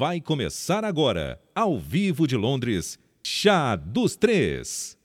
[0.00, 4.96] Vai começar agora, ao vivo de Londres, Chá dos Três.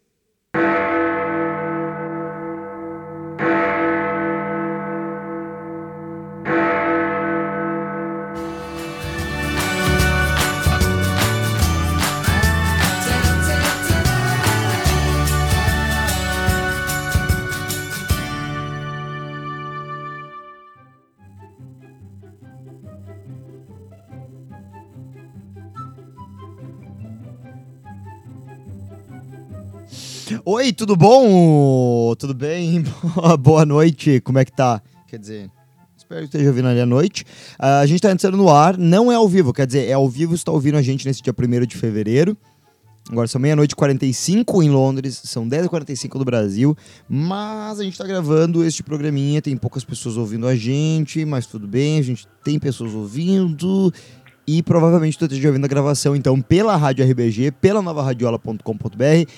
[30.65, 32.15] Oi, tudo bom?
[32.15, 32.83] Tudo bem?
[33.39, 34.81] Boa noite, como é que tá?
[35.07, 35.51] Quer dizer,
[35.95, 37.23] espero que esteja ouvindo ali à noite.
[37.59, 40.09] Ah, a gente tá entrando no ar, não é ao vivo, quer dizer, é ao
[40.09, 42.35] vivo, você tá ouvindo a gente nesse dia 1 de fevereiro.
[43.11, 46.75] Agora são meia-noite e 45 em Londres, são 10h45 do Brasil,
[47.07, 51.67] mas a gente tá gravando este programinha, tem poucas pessoas ouvindo a gente, mas tudo
[51.67, 53.93] bem, a gente tem pessoas ouvindo
[54.47, 59.31] e provavelmente tu esteja ouvindo a gravação então pela Rádio RBG, pela novaradiola.com.br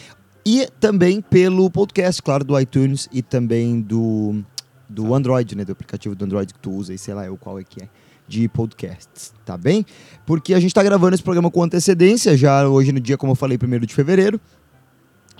[0.47, 4.41] e também pelo podcast, claro, do iTunes e também do,
[4.87, 5.65] do Android, né?
[5.65, 7.89] Do aplicativo do Android que tu usa e sei lá eu qual é que é.
[8.25, 9.85] De podcasts, tá bem?
[10.25, 13.35] Porque a gente tá gravando esse programa com antecedência, já hoje no dia, como eu
[13.35, 14.39] falei, 1 de fevereiro.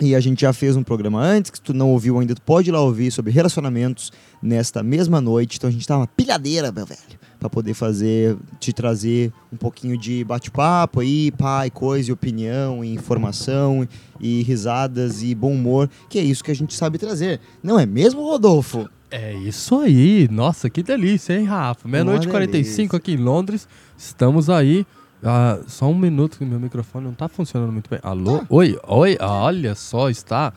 [0.00, 2.70] E a gente já fez um programa antes, que tu não ouviu ainda, tu pode
[2.70, 5.56] ir lá ouvir sobre relacionamentos nesta mesma noite.
[5.56, 7.00] Então a gente tá uma pilhadeira, meu velho,
[7.40, 12.94] para poder fazer, te trazer um pouquinho de bate-papo aí, pai, coisa, e opinião, e
[12.94, 13.88] informação,
[14.20, 17.40] e risadas e bom humor, que é isso que a gente sabe trazer.
[17.60, 18.88] Não é mesmo, Rodolfo?
[19.10, 20.28] É isso aí.
[20.30, 21.88] Nossa, que delícia, hein, Rafa?
[21.88, 22.96] Meia-noite e Uma 45 delícia.
[22.98, 23.66] aqui em Londres.
[23.96, 24.86] Estamos aí.
[25.22, 27.98] Ah, só um minuto que meu microfone não tá funcionando muito bem.
[28.02, 28.44] Alô?
[28.48, 30.52] Oi, oi, olha só, está.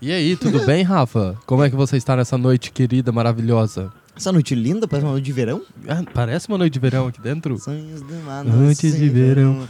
[0.00, 1.36] E aí, tudo bem, Rafa?
[1.44, 3.92] Como é que você está nessa noite querida, maravilhosa?
[4.16, 5.62] Essa noite linda, parece uma noite de verão.
[5.88, 7.56] Ah, parece uma noite de verão aqui dentro.
[7.58, 9.66] Sonhos de uma Noite de verão.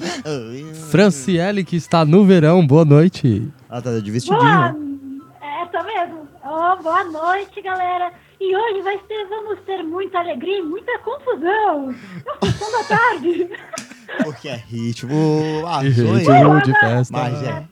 [0.90, 3.50] Franciele, que está no verão, boa noite.
[3.68, 4.40] Ah, tá de vestidinho.
[4.40, 5.20] Boa, né?
[5.42, 6.28] é, tô mesmo.
[6.44, 8.12] Ô, boa noite, galera.
[8.40, 11.94] E hoje vai ter, vamos ter muita alegria e muita confusão.
[12.24, 13.50] É uma da tarde.
[14.24, 15.66] Porque é ritmo.
[15.66, 17.12] Ah, Ritmo de festa.
[17.16, 17.64] Mas é.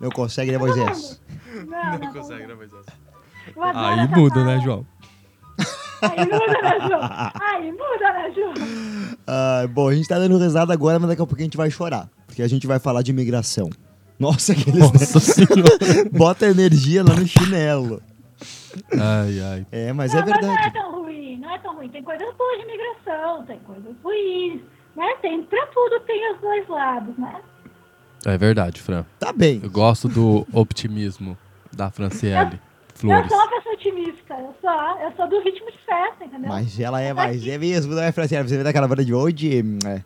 [0.00, 1.20] Não consegue, né, Moisés?
[1.66, 2.54] Não, não, consegue, né,
[3.54, 4.60] eu adoro Aí muda, né.
[4.60, 4.86] João?
[6.02, 7.00] Aí muda, né, João?
[7.40, 8.54] Aí muda, né, João?
[9.26, 11.70] Ah, bom, a gente tá dando risada agora, mas daqui a pouco a gente vai
[11.70, 12.08] chorar.
[12.26, 13.70] Porque a gente vai falar de imigração.
[14.18, 14.80] Nossa, aqueles.
[14.80, 16.10] Nossa senhora.
[16.12, 18.02] Bota energia lá no chinelo.
[18.92, 19.66] Ai, ai.
[19.72, 20.72] É, mas não, é Mas não é verdade.
[20.74, 21.88] tão ruim, não é tão ruim.
[21.88, 24.60] Tem coisas boas de imigração, tem coisas ruins,
[24.96, 25.14] né?
[25.22, 27.40] Tem, pra tudo tem os dois lados, né?
[28.24, 29.04] É verdade, Fran.
[29.18, 29.60] Tá bem.
[29.62, 31.36] Eu gosto do optimismo
[31.72, 33.28] da Franciele Eu Flores.
[33.28, 36.48] sou uma pessoa otimista, eu sou, eu sou do ritmo de festa, entendeu?
[36.48, 38.48] Mas ela é, mas é mesmo, não é, Franciele?
[38.48, 39.60] Você vê daquela banda de hoje?
[39.86, 40.02] É.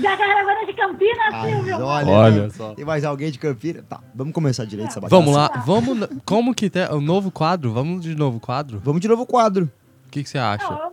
[0.00, 1.84] Da caravana de Campinas, Mas Silvio.
[1.84, 2.50] olha, Olha né?
[2.50, 2.74] só.
[2.74, 3.84] Tem mais alguém de Campinas?
[3.88, 5.16] Tá, vamos começar direito essa bagaça.
[5.20, 6.08] Vamos lá, vamos.
[6.24, 7.72] Como que tem o novo quadro?
[7.72, 8.78] Vamos de novo quadro?
[8.84, 9.68] Vamos de novo o quadro.
[10.06, 10.70] O que, que você acha?
[10.70, 10.92] Não,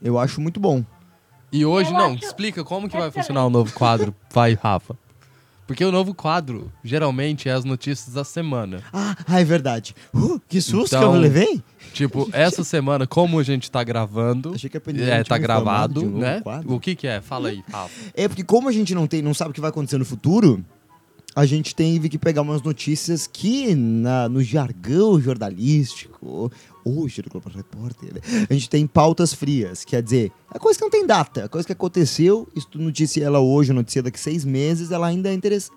[0.00, 0.84] Eu acho muito bom.
[1.56, 3.26] E hoje, Eu não, acho explica como que vai excelente.
[3.26, 4.12] funcionar o novo quadro.
[4.34, 4.96] Vai, Rafa.
[5.68, 8.82] Porque o novo quadro, geralmente, é as notícias da semana.
[8.92, 9.94] Ah, ah, é verdade.
[10.12, 11.62] Uh, que susto que Então- eu levei.
[11.92, 16.40] Tipo, essa semana, como a gente tá gravando, Achei que a é, tá gravado, né?
[16.40, 16.74] quadro.
[16.74, 17.20] O que que é?
[17.20, 17.94] Fala aí, Rafa.
[18.14, 20.62] É porque como a gente não tem, não sabe o que vai acontecer no futuro,
[21.34, 26.50] a gente teve que pegar umas notícias que na, no jargão jornalístico,
[26.84, 28.12] hoje do Globo Repórter,
[28.48, 31.66] a gente tem pautas frias, quer dizer, a coisa que não tem data, a coisa
[31.66, 35.76] que aconteceu, se tu noticia ela hoje, noticia daqui seis meses, ela ainda é interessante.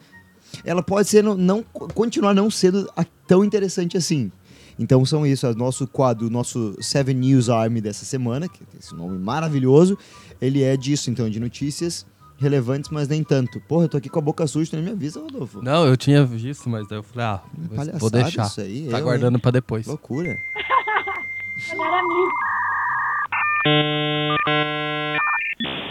[0.63, 2.87] Ela pode ser, não, não- continuar não sendo
[3.27, 4.31] tão interessante assim.
[4.79, 8.59] Então são isso, é o nosso quadro, o nosso Seven News Army dessa semana, que
[8.59, 9.97] tem esse nome maravilhoso,
[10.39, 12.05] ele é disso, então, de notícias
[12.39, 13.59] relevantes, mas nem tanto.
[13.61, 15.61] Porra, eu tô aqui com a boca suja, tu nem me avisa, Rodolfo.
[15.61, 17.41] Não, eu tinha visto, mas daí eu falei, ah,
[17.75, 18.45] Palhaçada vou deixar.
[18.45, 19.85] isso aí, tá eu, guardando pra depois.
[19.87, 20.39] Loucura.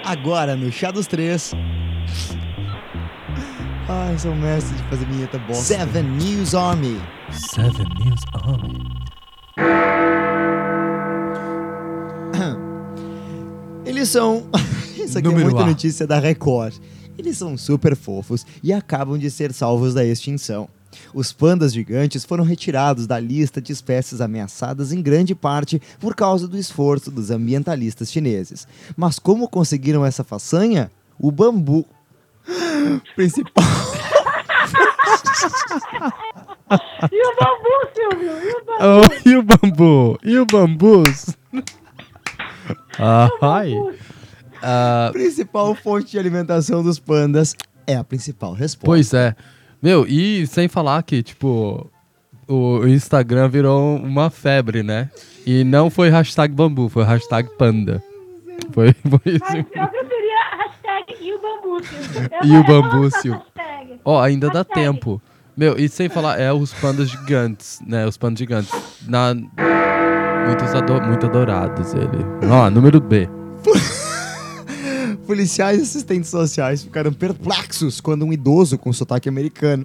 [0.05, 1.53] Agora, no Chá dos Três.
[3.89, 5.63] Ai, sou mestre de fazer vinheta bosta.
[5.63, 7.01] Seven News Army.
[7.31, 9.07] Seven News Army.
[13.84, 14.48] Eles são.
[15.07, 15.67] Isso aqui Número é muita A.
[15.67, 16.75] notícia da Record.
[17.17, 20.69] Eles são super fofos e acabam de ser salvos da extinção.
[21.15, 26.49] Os pandas gigantes foram retirados da lista de espécies ameaçadas em grande parte por causa
[26.49, 28.67] do esforço dos ambientalistas chineses.
[28.97, 30.91] Mas como conseguiram essa façanha?
[31.19, 31.87] O bambu
[33.15, 33.65] principal
[37.13, 38.33] E o bambu, Silvio?
[38.43, 38.77] E o bambu?
[38.79, 40.19] Oh, e o bambu?
[40.25, 41.27] E o bambus?
[42.99, 43.73] Ah, ai.
[44.57, 44.67] Bambu?
[44.67, 47.55] Ah, Principal fonte de alimentação dos pandas
[47.87, 48.87] é a principal resposta.
[48.87, 49.35] pois é.
[49.83, 51.89] Meu, e sem falar que, tipo,
[52.49, 55.11] o Instagram virou uma febre, né?
[55.47, 58.03] E não foi hashtag bambu, foi hashtag panda.
[58.73, 59.57] Foi, foi isso.
[59.57, 61.97] eu preferia a hashtag e o bambúcio.
[62.43, 63.33] Eu E o bambúcio.
[63.35, 64.01] hashtag.
[64.05, 64.75] Ó, ainda dá Hashtag.
[64.81, 65.23] tempo.
[65.57, 68.07] Meu, e sem falar, é os pandas gigantes, né?
[68.07, 68.73] Os pandas gigantes.
[69.07, 69.35] Na...
[69.35, 71.01] Muitos ado...
[71.03, 72.25] Muito adorados ele.
[72.51, 73.29] Ó, número B.
[75.27, 79.84] Policiais e assistentes sociais ficaram perplexos quando um idoso com sotaque americano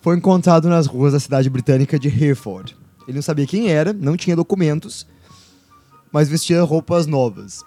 [0.00, 2.76] foi encontrado nas ruas da cidade britânica de Hereford.
[3.08, 5.04] Ele não sabia quem era, não tinha documentos,
[6.12, 7.64] mas vestia roupas novas.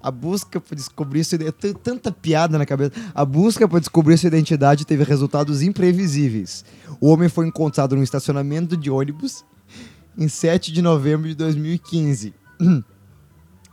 [0.00, 1.74] A busca por descobrir sua identidade.
[1.82, 2.92] Tanta piada na cabeça.
[3.12, 6.64] A busca descobrir sua identidade teve resultados imprevisíveis.
[7.00, 9.44] O homem foi encontrado num estacionamento de ônibus
[10.16, 12.32] em 7 de novembro de 2015.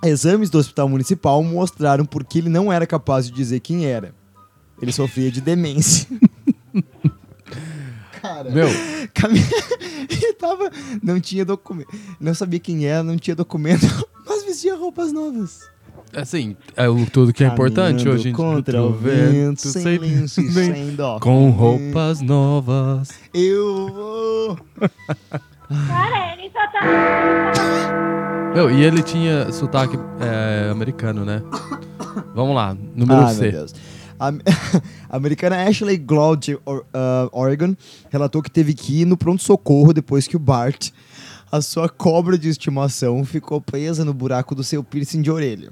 [0.04, 4.14] Exames do hospital municipal mostraram por que ele não era capaz de dizer quem era.
[4.82, 6.08] Ele sofria de demência.
[8.22, 8.68] Cara, Meu,
[10.10, 10.70] ele tava.
[11.02, 11.90] Não tinha documento.
[12.20, 13.86] Não sabia quem era, não tinha documento,
[14.28, 15.62] mas vestia roupas novas.
[16.14, 20.42] assim, é o, tudo que é importante Caminhando hoje em Contra o vento, sem lenço
[20.42, 21.18] e sem- sem dó.
[21.20, 23.10] Com roupas novas.
[23.34, 24.60] Eu vou.
[25.70, 26.80] Cara, ele só tá.
[28.56, 31.44] Meu, e ele tinha sotaque é, americano, né?
[32.34, 33.66] Vamos lá, número meu C.
[34.20, 34.34] A
[35.16, 36.60] americana Ashley Gloud, de
[36.94, 37.76] ah, Oregon,
[38.10, 40.90] relatou que teve que ir no pronto-socorro depois que o Bart,
[41.52, 45.72] a sua cobra de estimação, ficou presa no buraco do seu piercing de orelha.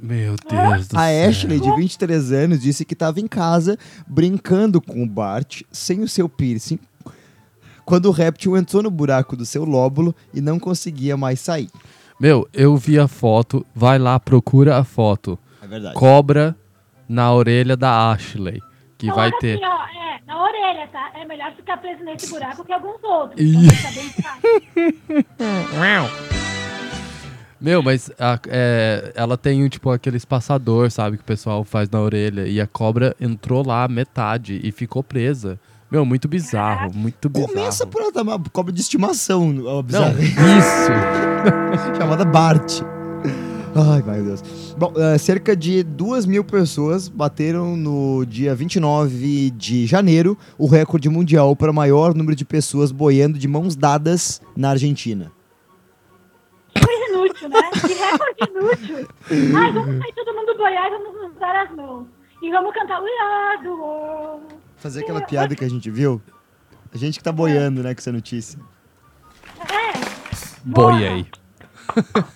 [0.00, 1.28] Meu Deus do A céu.
[1.30, 6.08] Ashley, de 23 anos, disse que estava em casa brincando com o Bart sem o
[6.08, 6.78] seu piercing
[7.84, 11.68] quando o réptil entrou no buraco do seu lóbulo e não conseguia mais sair.
[12.20, 15.38] Meu, eu vi a foto, vai lá, procura a foto.
[15.62, 15.94] É verdade.
[15.94, 16.56] Cobra
[17.08, 18.60] na orelha da Ashley.
[18.96, 19.54] Que vai Olha ter.
[19.56, 21.10] Assim, ó, é, na orelha, tá?
[21.20, 23.40] É melhor ficar preso nesse buraco que alguns outros.
[23.40, 23.68] Ih.
[25.08, 25.46] Então,
[25.80, 26.34] bem.
[27.60, 31.88] Meu, mas a- é, ela tem um, tipo aquele espaçador, sabe, que o pessoal faz
[31.88, 32.46] na orelha.
[32.46, 35.58] E a cobra entrou lá, metade, e ficou presa.
[35.94, 37.52] Meu, muito bizarro, muito bizarro.
[37.52, 40.90] Começa por ter uma cobra de estimação, ó, Não, isso.
[41.96, 42.80] chamada Bart.
[43.76, 44.74] Ai, meu Deus.
[44.76, 51.08] Bom, eh, cerca de duas mil pessoas bateram no dia 29 de janeiro o recorde
[51.08, 55.30] mundial para o maior número de pessoas boiando de mãos dadas na Argentina.
[56.74, 57.70] Coisa inútil, né?
[57.72, 59.08] Que recorde inútil.
[59.56, 62.06] Ai, vamos sair todo mundo boiar e vamos nos dar as mãos.
[62.42, 64.63] E vamos cantar o lado.
[64.84, 66.20] Fazer aquela piada que a gente viu.
[66.92, 68.60] A gente que tá boiando, né, com essa notícia.
[69.60, 69.94] É.
[70.62, 71.26] Boiei.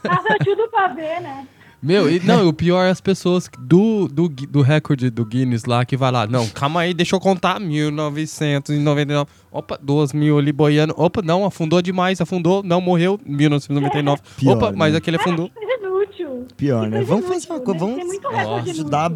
[0.03, 1.47] Tava tudo pra ver, né?
[1.83, 5.85] Meu, e, não, o pior é as pessoas do, do, do recorde do Guinness lá
[5.85, 6.27] que vai lá.
[6.27, 7.61] Não, calma aí, deixa eu contar.
[7.61, 9.31] 1999.
[9.51, 10.95] Opa, 2000 ali boiando.
[10.97, 12.63] Opa, não, afundou demais, afundou.
[12.63, 13.19] Não, morreu.
[13.25, 14.21] 1999.
[14.37, 14.99] Pior, Opa, mas né?
[14.99, 15.51] aquele afundou.
[15.59, 16.47] Coisa inútil.
[16.57, 16.97] Pior, né?
[16.99, 18.73] coisa Vamos inútil, fazer uma coisa, deve vamos muito inútil.
[18.73, 19.13] ajudar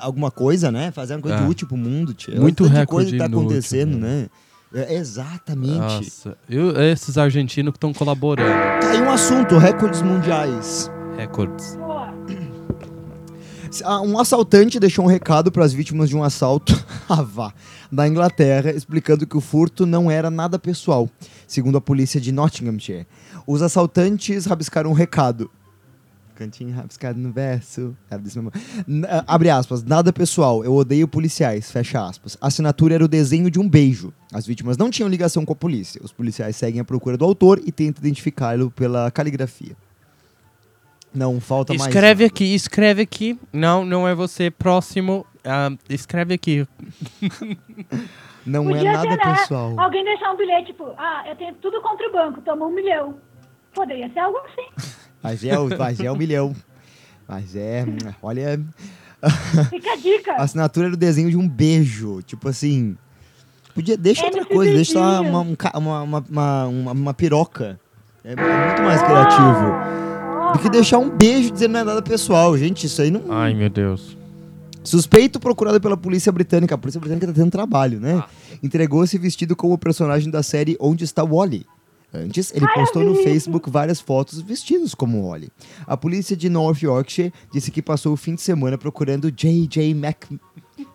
[0.00, 0.90] alguma coisa, né?
[0.92, 1.48] Fazer uma coisa É.
[1.48, 2.40] útil pro mundo, tio.
[2.40, 4.28] Muito Olha tanta recorde coisa que tá inútil, acontecendo, né?
[4.72, 4.82] né?
[4.88, 5.78] É, exatamente.
[5.78, 8.50] Nossa, eu, esses argentinos que estão colaborando.
[8.80, 10.90] Tá aí um assunto, recordes mundiais.
[11.16, 11.76] Recordes.
[13.82, 16.72] Ah, Um assaltante deixou um recado para as vítimas de um assalto
[17.90, 21.08] na Inglaterra, explicando que o furto não era nada pessoal,
[21.46, 23.06] segundo a polícia de Nottinghamshire.
[23.46, 25.50] Os assaltantes rabiscaram um recado.
[26.34, 27.96] Cantinho rabiscado no verso.
[28.10, 28.52] Era desse mesmo.
[29.08, 32.36] Ah, Abre aspas, nada pessoal, eu odeio policiais, fecha aspas.
[32.40, 34.12] A assinatura era o desenho de um beijo.
[34.32, 36.00] As vítimas não tinham ligação com a polícia.
[36.04, 39.76] Os policiais seguem a procura do autor e tentam identificá-lo pela caligrafia.
[41.14, 41.86] Não falta mais.
[41.86, 43.38] Escreve aqui, escreve aqui.
[43.52, 44.50] Não, não é você.
[44.50, 45.24] Próximo.
[45.44, 46.66] ah, escreve aqui.
[48.46, 49.34] Não é Podia nada ser, né?
[49.36, 49.80] pessoal.
[49.80, 53.14] Alguém deixar um bilhete, tipo, ah, eu tenho tudo contra o banco, toma um milhão.
[53.74, 54.68] Poderia ser algo assim.
[55.22, 56.54] Mas é, o- mas é um milhão.
[57.26, 57.86] Mas é,
[58.22, 58.60] olha,
[59.70, 60.32] Fica a dica.
[60.32, 62.20] a assinatura era o desenho de um beijo.
[62.20, 62.94] Tipo assim.
[63.74, 67.80] Podia, deixa É outra coisa, deixa uma, um uma, uma, uma, uma, uma piroca.
[68.22, 70.13] É, é muito mais criativo.
[70.54, 72.56] Do que deixar um beijo dizendo não é nada pessoal.
[72.56, 73.30] Gente, isso aí não.
[73.30, 74.16] Ai, meu Deus.
[74.84, 76.76] Suspeito procurado pela polícia britânica.
[76.76, 78.22] A polícia britânica tá tendo trabalho, né?
[78.22, 78.28] Ah.
[78.62, 81.66] Entregou-se vestido como personagem da série Onde Está Wally.
[82.12, 85.50] Antes, ele postou no Facebook várias fotos vestidos como Wally.
[85.84, 89.92] A polícia de North Yorkshire disse que passou o fim de semana procurando J.J.
[89.94, 90.26] Mac...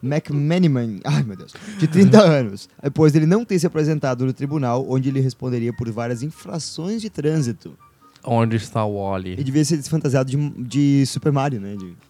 [0.02, 4.86] McManaman, ai meu Deus, de 30 anos, depois dele não ter se apresentado no tribunal,
[4.90, 7.78] onde ele responderia por várias infrações de trânsito.
[8.32, 9.44] Onde está o Ele Wally?
[9.44, 11.76] devia ser fantasiado de, de Super Mario, né?
[11.76, 11.98] De-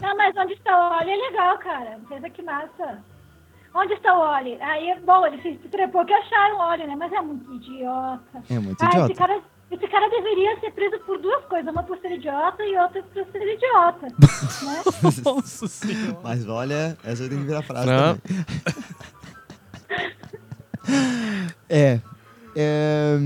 [0.00, 1.98] Não, mas onde está o Oli é legal, cara.
[2.08, 2.98] Pensa que massa.
[3.74, 4.56] Onde está o Oli?
[4.60, 6.94] Aí, bom, ele se trepou que acharam o Oli, né?
[6.96, 8.42] Mas é muito idiota.
[8.50, 9.14] É muito Ah, esse idiota.
[9.14, 9.40] cara,
[9.70, 11.72] esse cara deveria ser preso por duas coisas.
[11.72, 14.06] Uma por ser idiota e outra por ser idiota.
[14.64, 14.82] né?
[15.24, 16.18] Nossa senhora.
[16.22, 18.16] Mas olha, essa eu tenho que virar frase Não.
[18.18, 18.44] também.
[21.68, 22.00] é.
[22.56, 23.18] É,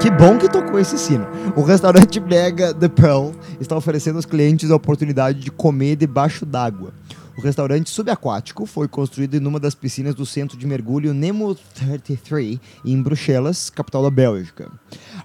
[0.00, 1.26] Que bom que tocou esse sino.
[1.56, 6.92] O restaurante Mega The Pearl está oferecendo aos clientes a oportunidade de comer debaixo d'água.
[7.36, 12.60] O restaurante subaquático foi construído em uma das piscinas do centro de mergulho Nemo 33,
[12.84, 14.70] em Bruxelas, capital da Bélgica.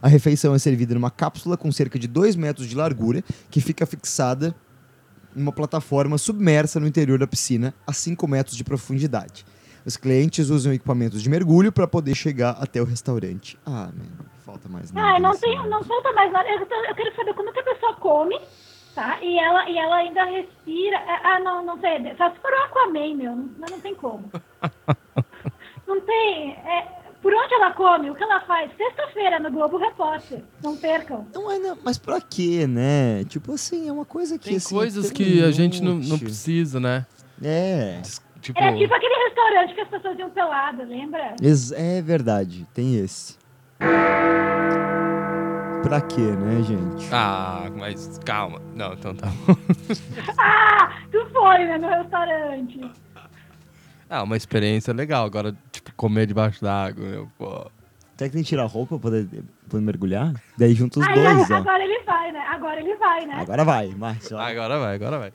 [0.02, 3.86] A refeição é servida numa cápsula com cerca de 2 metros de largura, que fica
[3.86, 4.56] fixada
[5.36, 9.46] em uma plataforma submersa no interior da piscina, a 5 metros de profundidade.
[9.88, 13.58] Os clientes usam equipamentos de mergulho para poder chegar até o restaurante.
[13.66, 15.16] Ah, man, falta mais nada.
[15.16, 16.46] Ah, não tem, não falta mais nada.
[16.50, 18.38] Eu, eu quero saber como que a pessoa come,
[18.94, 19.18] tá?
[19.22, 20.98] E ela, e ela ainda respira.
[21.24, 22.00] Ah, não, não sei.
[22.18, 23.34] Só se for o Aquaman, meu.
[23.34, 24.30] Não, não tem como.
[25.88, 26.52] não tem.
[26.52, 28.12] é, por onde ela come?
[28.12, 28.70] O que ela faz?
[28.76, 30.44] Sexta-feira no Globo Repórter.
[30.62, 31.26] Não percam.
[31.34, 33.24] Não é, não, mas pra quê, né?
[33.24, 34.50] Tipo assim, é uma coisa que.
[34.50, 37.06] Tem assim, coisas é que a gente não, não precisa, né?
[37.42, 38.02] É.
[38.48, 41.36] Tipo, Era tipo aquele restaurante que as pessoas iam pelado, lembra?
[41.42, 43.38] Ex- É verdade, tem esse.
[45.84, 47.10] Pra quê, né, gente?
[47.14, 48.62] ah, mas calma.
[48.74, 49.28] Não, então tá.
[50.40, 52.80] Ah, tu foi, né, no restaurante.
[54.10, 55.26] Ah, uma experiência legal.
[55.26, 57.70] Agora, tipo, comer debaixo d'água, meu, pô.
[58.16, 59.28] Será que tem que tirar a roupa pra poder,
[59.70, 60.34] poder mergulhar?
[60.58, 61.60] Daí junta os Ai, dois, ai, ó.
[61.62, 62.40] agora ele vai, né?
[62.50, 63.34] Agora ele vai, né?
[63.42, 64.40] Agora vai, mas ó.
[64.40, 65.34] Agora vai, agora vai.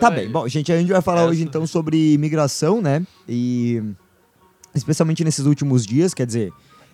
[0.00, 3.06] Tá bem, bom, gente, a gente vai falar Essa- hoje então sobre imigração, né?
[3.28, 3.82] E
[4.74, 6.52] especialmente nesses últimos dias, quer dizer,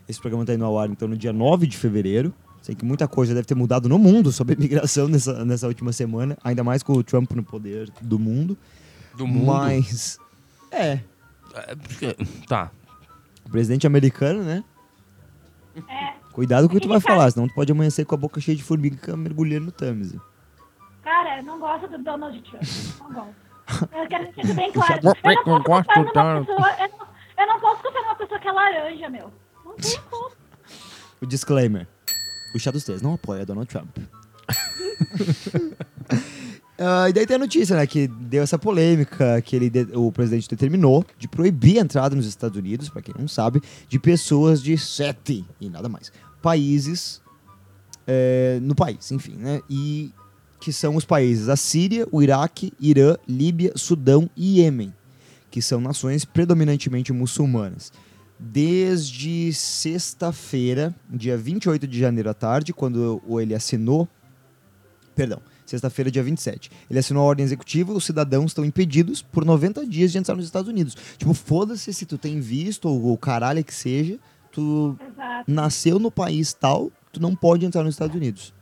[0.09, 2.33] esse programa tá indo ao ar então no dia 9 de fevereiro.
[2.61, 6.39] Sei que muita coisa deve ter mudado no mundo sobre imigração nessa, nessa última semana,
[6.45, 8.57] ainda mais com o Trump no poder do mundo.
[9.17, 9.47] Do mundo.
[9.47, 10.17] Mas,
[10.71, 11.01] é,
[11.55, 12.71] É, porque- Tá.
[13.45, 14.63] o presidente americano, né?
[15.77, 16.13] É.
[16.33, 18.57] Cuidado com o que tu vai falar, senão tu pode amanhecer com a boca cheia
[18.57, 20.15] de formiga mergulhando no Thames.
[21.41, 22.63] Não gosto do Donald Trump.
[23.01, 23.35] Não gosto.
[23.97, 24.95] Eu quero isso bem claro.
[24.95, 25.03] Eu
[25.47, 26.71] não posso gosto pessoa.
[26.79, 27.07] Eu não,
[27.39, 29.33] eu não posso confiar numa pessoa que é laranja, meu.
[29.65, 30.31] Não tem como.
[31.21, 31.87] O disclaimer.
[32.55, 33.97] O chá dos três não apoia Donald Trump.
[36.85, 40.49] Ah, e daí tem a notícia, né, que deu essa polêmica que ele o presidente
[40.49, 44.77] determinou de proibir a entrada nos Estados Unidos, para quem não sabe, de pessoas de
[44.77, 46.11] sete e nada mais
[46.43, 47.23] países
[48.05, 49.61] é, no país, enfim, né?
[49.71, 50.13] E
[50.63, 54.95] que são os países a Síria, o Iraque, Irã, Líbia, Sudão e Iêmen,
[55.51, 57.93] que são nações predominantemente muçulmanas.
[58.39, 64.09] Desde sexta-feira, dia 28 de janeiro à tarde, quando ele assinou.
[65.17, 66.71] Perdão, sexta-feira, dia 27.
[66.89, 70.45] Ele assinou a ordem executiva, os cidadãos estão impedidos por 90 dias de entrar nos
[70.45, 70.97] Estados Unidos.
[71.19, 74.17] Tipo, foda-se se tu tem visto ou o caralho que seja,
[74.53, 75.51] tu Exato.
[75.51, 78.55] nasceu no país tal, tu não pode entrar nos Estados Unidos.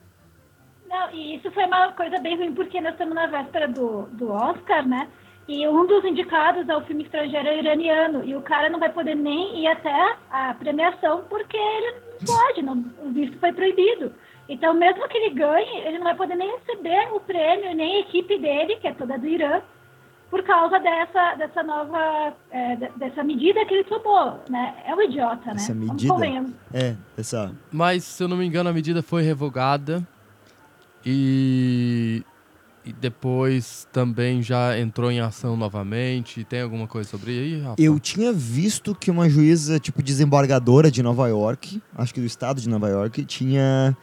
[0.90, 4.30] Não, e isso foi uma coisa bem ruim, porque nós estamos na véspera do, do
[4.32, 5.08] Oscar, né?
[5.48, 8.24] E um dos indicados ao filme estrangeiro é iraniano.
[8.24, 12.62] E o cara não vai poder nem ir até a premiação porque ele não pode,
[12.62, 14.12] não, o visto foi proibido.
[14.48, 18.00] Então, mesmo que ele ganhe, ele não vai poder nem receber o prêmio, nem a
[18.00, 19.60] equipe dele, que é toda do Irã,
[20.28, 24.74] por causa dessa, dessa nova, é, de- dessa medida que ele tomou, né?
[24.86, 25.52] É um idiota, né?
[25.56, 26.12] Essa medida?
[26.74, 27.52] É, essa.
[27.72, 30.02] Mas, se eu não me engano, a medida foi revogada
[31.04, 32.22] e,
[32.84, 36.44] e depois também já entrou em ação novamente.
[36.44, 37.80] Tem alguma coisa sobre aí, Rafa?
[37.82, 42.60] Eu tinha visto que uma juíza, tipo, desembargadora de Nova York, acho que do estado
[42.60, 43.96] de Nova York, tinha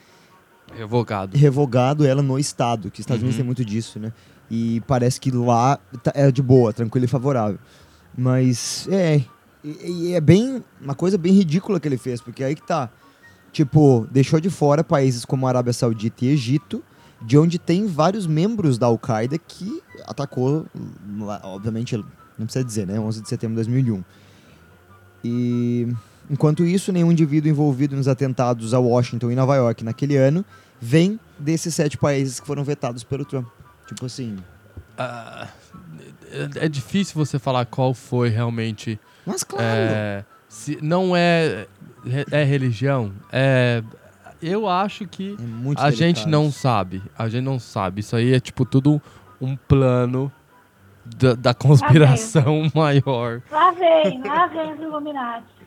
[0.75, 1.37] Revogado.
[1.37, 3.27] revogado ela no estado, que os Estados Uhum.
[3.27, 4.11] Unidos tem muito disso, né?
[4.49, 7.59] E parece que lá tá- é de boa, tranquilo e favorável.
[8.17, 9.21] Mas é.
[9.63, 10.63] E, e é bem.
[10.81, 12.89] Uma coisa bem ridícula que ele fez, porque aí que tá.
[13.51, 16.83] Tipo, deixou de fora países como Arábia Saudita e Egito,
[17.21, 20.65] de onde tem vários membros da Al-Qaeda que atacou,
[21.43, 21.97] obviamente,
[22.37, 22.99] não precisa dizer, né?
[22.99, 24.03] 11 de setembro de 2001.
[25.23, 25.87] E
[26.29, 30.45] enquanto isso, nenhum indivíduo envolvido nos atentados a Washington e Nova York naquele ano
[30.79, 33.47] vem desses sete países que foram vetados pelo Trump.
[33.87, 34.37] Tipo assim.
[34.97, 38.99] É, é difícil você falar qual foi realmente.
[39.25, 39.65] Mas claro.
[39.65, 41.67] é, se, não é,
[42.31, 43.13] é religião.
[43.31, 43.83] É,
[44.41, 47.01] eu acho que É muito a gente não sabe.
[47.17, 48.01] A gente não sabe.
[48.01, 49.01] Isso aí é tipo tudo
[49.41, 50.31] um plano
[51.05, 53.41] da, da conspiração maior.
[53.51, 55.57] Lá vem, lá vem os Illuminati.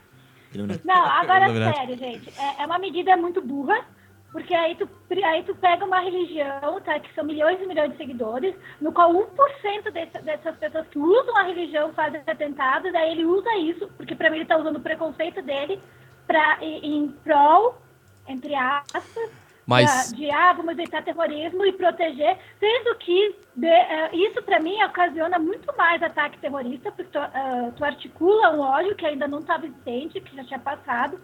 [0.85, 1.77] Não, agora verdade.
[1.77, 2.33] sério, gente.
[2.39, 3.85] É, é uma medida muito burra,
[4.33, 4.89] porque aí tu,
[5.25, 9.13] aí tu pega uma religião, tá, que são milhões e milhões de seguidores, no qual
[9.13, 14.17] 1% desse, dessas pessoas que usam a religião fazem atentados, aí ele usa isso, porque
[14.17, 15.81] pra mim ele tá usando o preconceito dele
[16.31, 17.77] pra, em, em prol,
[18.29, 19.03] entre aspas,
[19.67, 24.81] Mas- de ah, vamos evitar terrorismo e proteger, sendo que de- eh, isso para mim
[24.85, 29.41] ocasiona muito mais ataque terrorista, porque tu, ah, tu articula um ódio que ainda não
[29.41, 31.19] estava existente, que já tinha passado,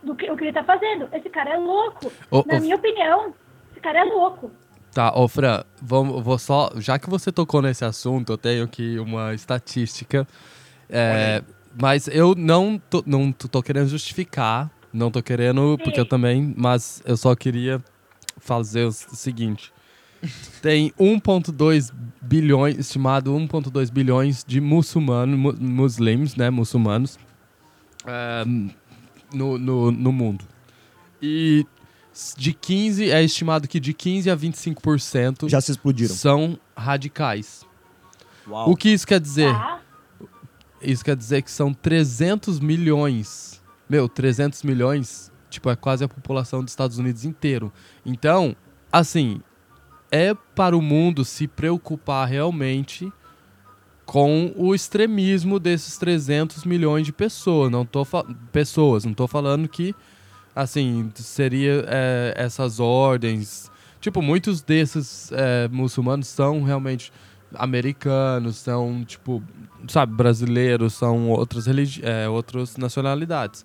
[0.00, 1.08] do que o que ele está fazendo.
[1.12, 2.12] Esse cara é louco.
[2.30, 3.34] Ô, Na ô, minha opinião,
[3.72, 4.52] esse cara é louco.
[4.94, 6.70] Tá, ô Fran, vamos, vou só.
[6.76, 10.24] Já que você tocou nesse assunto, eu tenho aqui uma estatística.
[10.88, 11.42] é,
[11.80, 14.70] mas eu não tô, não tô, tô querendo justificar.
[14.92, 16.54] Não tô querendo, porque eu também.
[16.56, 17.82] Mas eu só queria
[18.38, 19.72] fazer o seguinte.
[20.60, 27.18] Tem 1,2 bilhões, estimado 1,2 bilhões de muçulmanos, mu muslims, né, muçulmanos,
[28.06, 28.44] é,
[29.32, 30.44] no, no, no mundo.
[31.20, 31.66] E
[32.36, 36.14] de 15, é estimado que de 15 a 25% Já se explodiram.
[36.14, 37.64] são radicais.
[38.46, 38.70] Uau.
[38.70, 39.52] O que isso quer dizer?
[39.52, 39.80] Tá?
[40.82, 43.62] Isso quer dizer que são 300 milhões.
[43.88, 47.72] Meu, 300 milhões, tipo, é quase a população dos Estados Unidos inteiro.
[48.04, 48.56] Então,
[48.90, 49.40] assim,
[50.10, 53.12] é para o mundo se preocupar realmente
[54.04, 57.70] com o extremismo desses 300 milhões de pessoas.
[57.70, 58.06] Não tô
[58.50, 59.94] pessoas, não tô falando que
[60.54, 63.70] assim, seria é, essas ordens.
[64.00, 67.12] Tipo, muitos desses é, muçulmanos são realmente
[67.54, 69.42] americanos, são, tipo,
[69.88, 73.64] sabe, brasileiros, são outras, religi é, outras nacionalidades.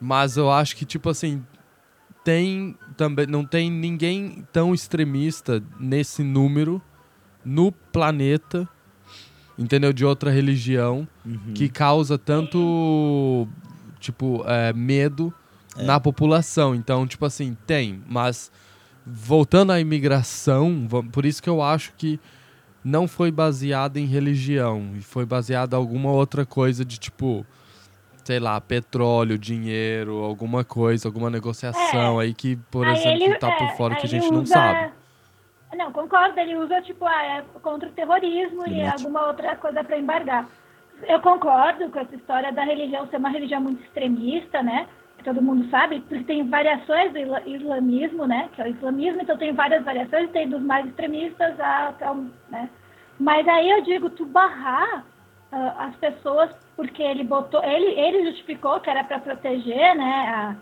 [0.00, 1.42] Mas eu acho que, tipo assim,
[2.24, 6.80] tem também não tem ninguém tão extremista nesse número
[7.44, 8.68] no planeta,
[9.58, 9.92] entendeu?
[9.92, 11.52] De outra religião Uhum.
[11.54, 13.48] que causa tanto
[14.00, 15.32] tipo é, medo
[15.76, 15.84] É.
[15.84, 16.74] na população.
[16.74, 18.50] Então, tipo assim, tem, mas
[19.06, 22.20] voltando à imigração, por isso que eu acho que
[22.84, 27.46] não foi baseado em religião e foi baseado em alguma outra coisa de tipo
[28.24, 33.50] sei lá, petróleo, dinheiro, alguma coisa, alguma negociação aí que, por Aí exemplo, ele- tá
[33.50, 34.92] por é, fora que a gente ele não usa- sabe.
[35.76, 39.02] Não, concordo, ele usa, tipo, ah, é contra o terrorismo e Verdade.
[39.02, 40.48] alguma outra coisa para embargar.
[41.08, 44.86] Eu concordo com essa história da religião ser uma religião muito extremista, né?
[45.22, 48.48] Que todo mundo sabe, porque tem variações do isla- islamismo, né?
[48.54, 52.68] Que é o islamismo, então tem várias variações, tem dos mais extremistas até o- né?
[53.20, 55.04] Mas aí eu digo, tu barrar
[55.52, 60.28] ah, as pessoas porque ele botou, ele, ele justificou que era para proteger, né?
[60.28, 60.56] A,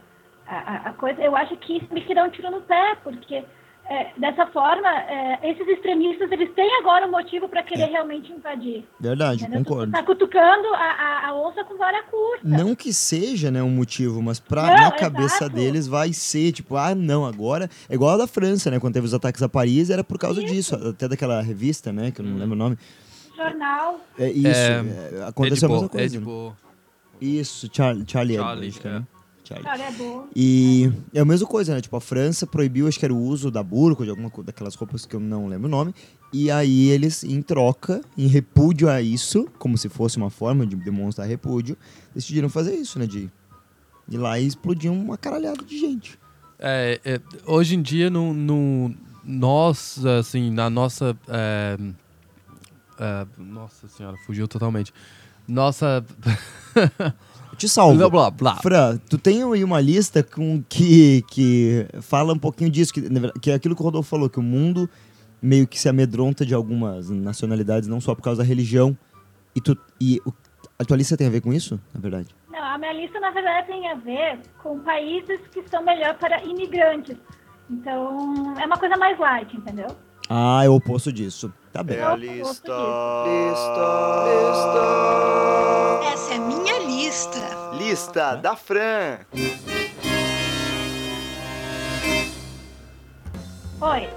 [0.46, 3.44] a, a coisa, eu acho que isso me dá um tiro no pé, porque
[3.90, 8.84] é, dessa forma, é, esses extremistas, eles têm agora um motivo para querer realmente invadir.
[9.00, 9.64] Verdade, entendeu?
[9.64, 9.90] concordo.
[9.92, 12.40] Tá cutucando a, a, a onça com vara curta.
[12.44, 15.56] Não que seja, né, um motivo, mas pra, Não, na cabeça exato.
[15.56, 17.68] deles vai ser, tipo, ah, não, agora...
[17.88, 20.40] É igual a da França, né, quando teve os ataques a Paris, era por causa
[20.40, 20.76] disso.
[20.76, 22.78] Até daquela revista, né, que eu não lembro o nome.
[23.36, 23.98] Jornal.
[24.16, 26.16] É isso, É, é, aconteceu a mesma coisa.
[26.16, 26.56] Edibo,
[27.20, 28.90] Isso, Charlie, Charlie, Hebdo, Charlie, é, é.
[28.92, 29.06] né?
[29.52, 30.28] Olha, é boa.
[30.34, 31.80] E é a mesma coisa, né?
[31.80, 35.04] Tipo, a França proibiu, acho que era o uso da burca, de alguma daquelas roupas
[35.06, 35.94] que eu não lembro o nome.
[36.32, 40.76] E aí eles, em troca, em repúdio a isso, como se fosse uma forma de
[40.76, 41.76] demonstrar repúdio,
[42.14, 43.06] decidiram fazer isso, né?
[43.06, 43.28] De
[44.08, 46.18] ir lá e explodir uma caralhada de gente.
[46.58, 51.16] É, é, hoje em dia, no, no- nós, assim, na nossa.
[51.28, 51.76] é,
[52.98, 54.92] é, nossa senhora, fugiu totalmente.
[55.48, 56.04] Nossa.
[57.60, 57.96] Te salvo.
[57.98, 58.56] blá, blá, blá.
[58.56, 63.02] Fran, tu tem aí uma lista com que, que fala um pouquinho disso, que,
[63.40, 64.88] que é aquilo que o Rodolfo falou, que o mundo
[65.42, 68.96] meio que se amedronta de algumas nacionalidades, não só por causa da religião.
[69.54, 70.32] E, tu, e o-
[70.78, 72.28] a tua lista tem a ver com isso, na verdade?
[72.50, 76.42] Não, a minha lista, na verdade, tem a ver com países que são melhor para
[76.44, 77.16] imigrantes.
[77.70, 79.88] Então, é uma coisa mais light, entendeu?
[80.28, 81.52] Ah, é o oposto disso.
[81.72, 81.98] Tá bem.
[81.98, 82.72] É a lista.
[86.12, 87.38] Essa é a minha lista.
[87.72, 89.20] Lista da Fran.
[93.80, 94.08] Oi.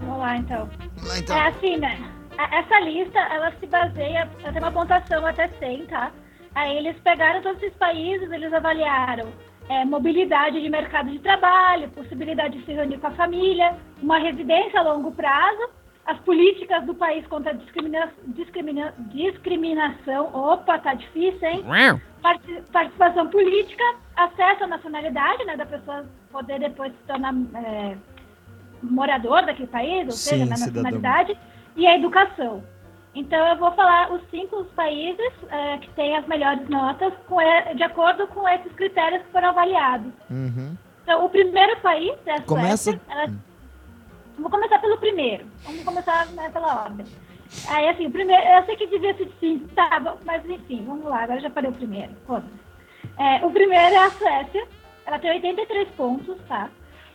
[0.00, 0.68] Vamos lá, então.
[1.06, 1.36] Lá, então.
[1.36, 1.98] É assim, né?
[2.36, 6.10] A- Essa lista, ela se baseia, ela tem uma pontuação até 100, tá?
[6.54, 9.28] Aí eles pegaram todos esses países, eles avaliaram
[9.68, 14.80] é, mobilidade de mercado de trabalho, possibilidade de se reunir com a família, uma residência
[14.80, 15.70] a longo prazo,
[16.06, 21.64] as políticas do país contra a discrimina, discrimina, discriminação, opa, tá difícil, hein?
[22.22, 23.82] Parti- participação política,
[24.16, 27.96] acesso à nacionalidade, né, da pessoa poder depois se tornar é,
[28.82, 30.82] morador daquele país, ou Sim, seja, na cidadão.
[30.82, 31.38] nacionalidade,
[31.76, 32.62] e a educação.
[33.14, 37.38] Então eu vou falar os cinco países é, que têm as melhores notas com,
[37.74, 40.12] de acordo com esses critérios que foram avaliados.
[40.30, 40.76] Uhum.
[41.02, 43.00] Então, o primeiro país é a Começa- Suécia.
[43.08, 43.32] Ela-
[44.40, 45.46] Vou começar pelo primeiro.
[45.64, 47.06] Vamos começar né, pela ordem.
[47.68, 51.24] Aí, assim, o primeiro, eu sei que devia ser sim, tá, mas enfim, vamos lá,
[51.24, 52.12] agora já falei o primeiro.
[53.18, 54.66] É, o primeiro é a Suécia.
[55.06, 56.70] Ela tem 83 pontos, tá?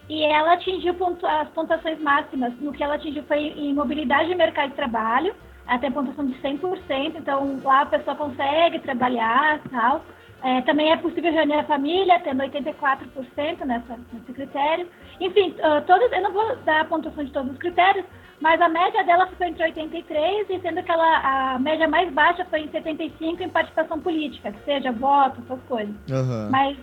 [0.09, 2.53] E ela atingiu pontu- as pontuações máximas.
[2.59, 5.33] No que ela atingiu foi em mobilidade e mercado de trabalho.
[5.81, 10.05] Tem pontuação de 100%, então lá a pessoa consegue trabalhar e tal.
[10.43, 14.87] É, também é possível reunir a família, tendo 84% nessa, nesse critério.
[15.19, 15.55] Enfim,
[15.87, 18.05] todos, eu não vou dar a pontuação de todos os critérios,
[18.41, 22.45] mas a média dela ficou entre 83 e sendo que ela, a média mais baixa
[22.45, 25.95] foi em 75 em participação política, que seja voto, essas coisas.
[26.11, 26.49] Aham.
[26.51, 26.77] Mas.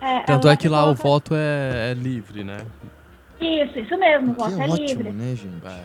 [0.00, 2.66] é, Tanto ela é que lá o voto é, é livre, né?
[3.40, 5.10] Isso, isso mesmo, o Que voto é ótimo, livre.
[5.12, 5.66] né, gente?
[5.66, 5.84] É.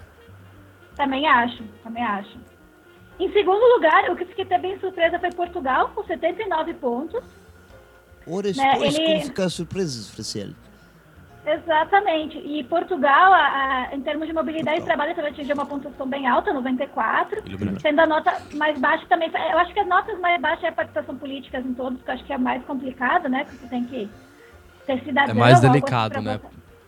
[0.95, 2.37] Também acho, também acho.
[3.19, 7.23] Em segundo lugar, o que fiquei até bem surpresa foi Portugal, com 79 pontos.
[8.27, 10.55] Ora, Né, depois ele- como ficar surpresas, Fraciele.
[11.45, 12.37] Exatamente.
[12.37, 16.27] E Portugal, a- a- em termos de mobilidade e trabalho, também atingiu uma pontuação bem
[16.27, 17.43] alta, 94.
[17.81, 19.29] Sendo a nota mais baixa também.
[19.51, 22.13] Eu acho que as notas mais baixas é a participação política em todos, que eu
[22.13, 23.43] acho que é mais complicado, né?
[23.45, 24.09] Que você tem que
[24.85, 25.31] ter cidadão.
[25.31, 26.39] É mais delicado, né?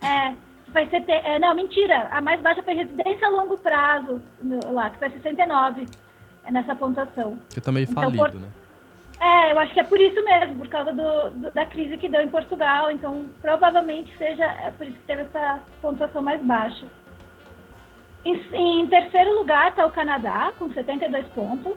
[0.02, 0.34] É.
[0.70, 2.08] Vai ser ter, é, não, mentira.
[2.12, 5.86] A mais baixa foi residência a longo prazo, no- lá, que foi 69
[6.46, 7.38] é nessa pontuação.
[7.50, 8.48] Que tá meio Então, falido, por- né?
[9.20, 12.10] É, eu acho que é por isso mesmo, por causa do, do- da crise que
[12.10, 12.92] deu em Portugal.
[12.92, 16.86] Então, provavelmente seja é por isso que teve essa pontuação mais baixa.
[18.26, 18.34] Em,
[18.82, 21.76] em terceiro lugar está o Canadá, com 72 pontos.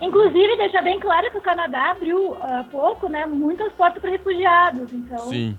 [0.00, 4.92] Inclusive, deixa bem claro que o Canadá abriu há pouco né, muitas portas para refugiados.
[4.92, 5.58] Então, Sim.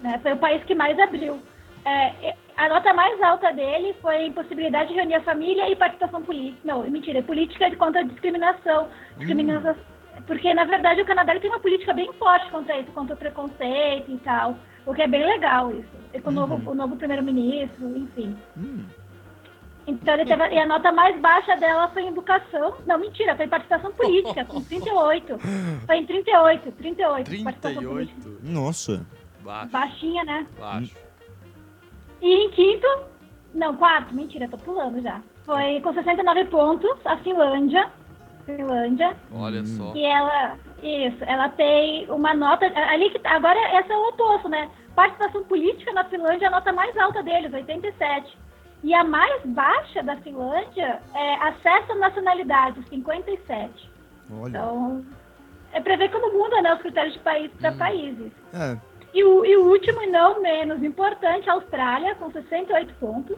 [0.00, 1.40] né, foi o país que mais abriu.
[1.84, 6.58] É, a nota mais alta dele foi impossibilidade de reunir a família e participação política.
[6.64, 8.88] Não, mentira, política contra a discriminação.
[9.18, 9.76] discriminação
[10.26, 13.18] Porque, na verdade, o Canadá ele tem uma política bem forte contra isso, contra o
[13.18, 14.56] preconceito e tal.
[14.84, 15.88] O que é bem legal isso.
[16.14, 18.36] E com o novo, o novo primeiro-ministro, enfim.
[19.86, 22.74] Então, ele teve, e a nota mais baixa dela foi em educação.
[22.86, 25.38] Não, mentira, foi em participação política, com 38.
[25.86, 27.44] Foi em 38, 38.
[27.44, 28.30] participação política.
[28.42, 29.06] Nossa.
[29.40, 30.46] Baixo, Baixinha, né?
[30.58, 30.96] baixo.
[32.20, 32.86] E em quinto,
[33.54, 35.20] não, quarto, mentira, tô pulando já.
[35.44, 37.88] Foi com 69 pontos, a Finlândia.
[38.46, 39.16] Finlândia.
[39.32, 39.92] Olha só.
[39.94, 42.66] E ela, isso, ela tem uma nota.
[42.66, 44.70] Ali que agora essa é o oposto, né?
[44.94, 48.38] Participação política na Finlândia é a nota mais alta deles, 87.
[48.82, 53.90] E a mais baixa da Finlândia é acesso à nacionalidade, 57.
[54.32, 54.48] Olha.
[54.48, 55.04] Então,
[55.72, 58.32] é pra ver como muda, né, os critérios de país para países.
[58.54, 58.76] É.
[59.12, 63.36] E o, e o último e não menos importante, a Austrália, com 68 pontos.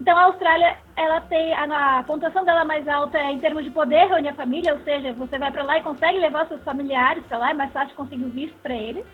[0.00, 3.70] Então, a Austrália, ela tem a, a pontuação dela mais alta é em termos de
[3.70, 7.24] poder reunir a família, ou seja, você vai para lá e consegue levar seus familiares
[7.26, 9.04] para lá, é mais fácil conseguir o visto para eles.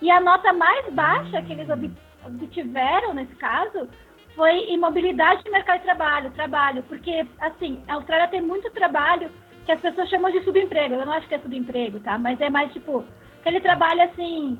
[0.00, 1.90] E a nota mais baixa que eles ob-
[2.24, 3.88] obtiveram, nesse caso,
[4.36, 9.30] foi em mobilidade de mercado de trabalho, trabalho, porque, assim, a Austrália tem muito trabalho
[9.64, 10.94] que as pessoas chamam de subemprego.
[10.94, 12.16] Eu não acho que é subemprego, tá?
[12.16, 13.04] Mas é mais, tipo,
[13.40, 14.56] aquele trabalho, assim,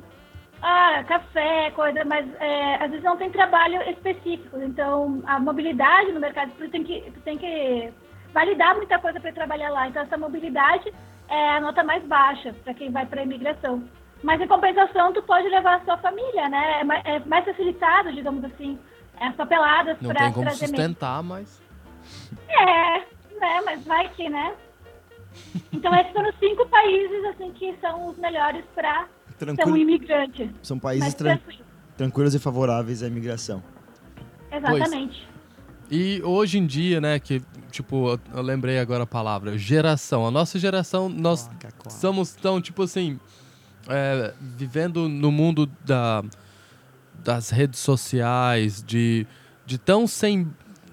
[0.62, 4.59] ah, café, coisa, mas é, às vezes não tem trabalho específico.
[4.61, 7.92] Então, a mobilidade no mercado, tu tem que, tu tem que
[8.33, 9.88] validar muita coisa para trabalhar lá.
[9.88, 10.92] Então, essa mobilidade
[11.29, 13.85] é a nota mais baixa para quem vai para a imigração.
[14.23, 16.81] Mas, em compensação, tu pode levar a sua família, né?
[16.81, 18.79] É mais, é mais facilitado, digamos assim,
[19.21, 21.62] as papeladas Não para tem como sustentar, mas.
[22.49, 22.99] É,
[23.38, 23.61] né?
[23.64, 24.55] Mas vai que, né?
[25.71, 29.07] Então, esses foram os cinco países, assim, que são os melhores para
[29.38, 29.77] Tranquilo.
[29.77, 30.51] imigrante.
[30.62, 31.64] São países Mais tran- tranquilo.
[31.96, 33.62] tranquilos e favoráveis à imigração.
[34.51, 35.27] Exatamente.
[35.90, 40.27] E hoje em dia, né, que, tipo, eu- lembrei agora a palavra, geração.
[40.27, 41.49] A nossa geração, nós
[41.90, 43.20] somos tão, tipo assim,
[43.88, 46.25] é, vivendo no mundo da,
[47.22, 49.27] das redes sociais, de,
[49.64, 50.49] de tão sem,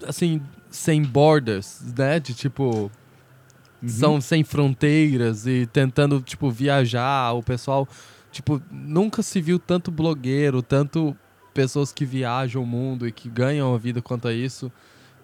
[0.05, 2.91] assim, sem borders, né, de tipo,
[3.85, 7.87] são sem fronteiras e tentando, tipo, viajar, o pessoal,
[8.33, 11.15] tipo, nunca se viu tanto blogueiro, tanto
[11.53, 14.71] pessoas que viajam o mundo e que ganham a vida quanto a isso.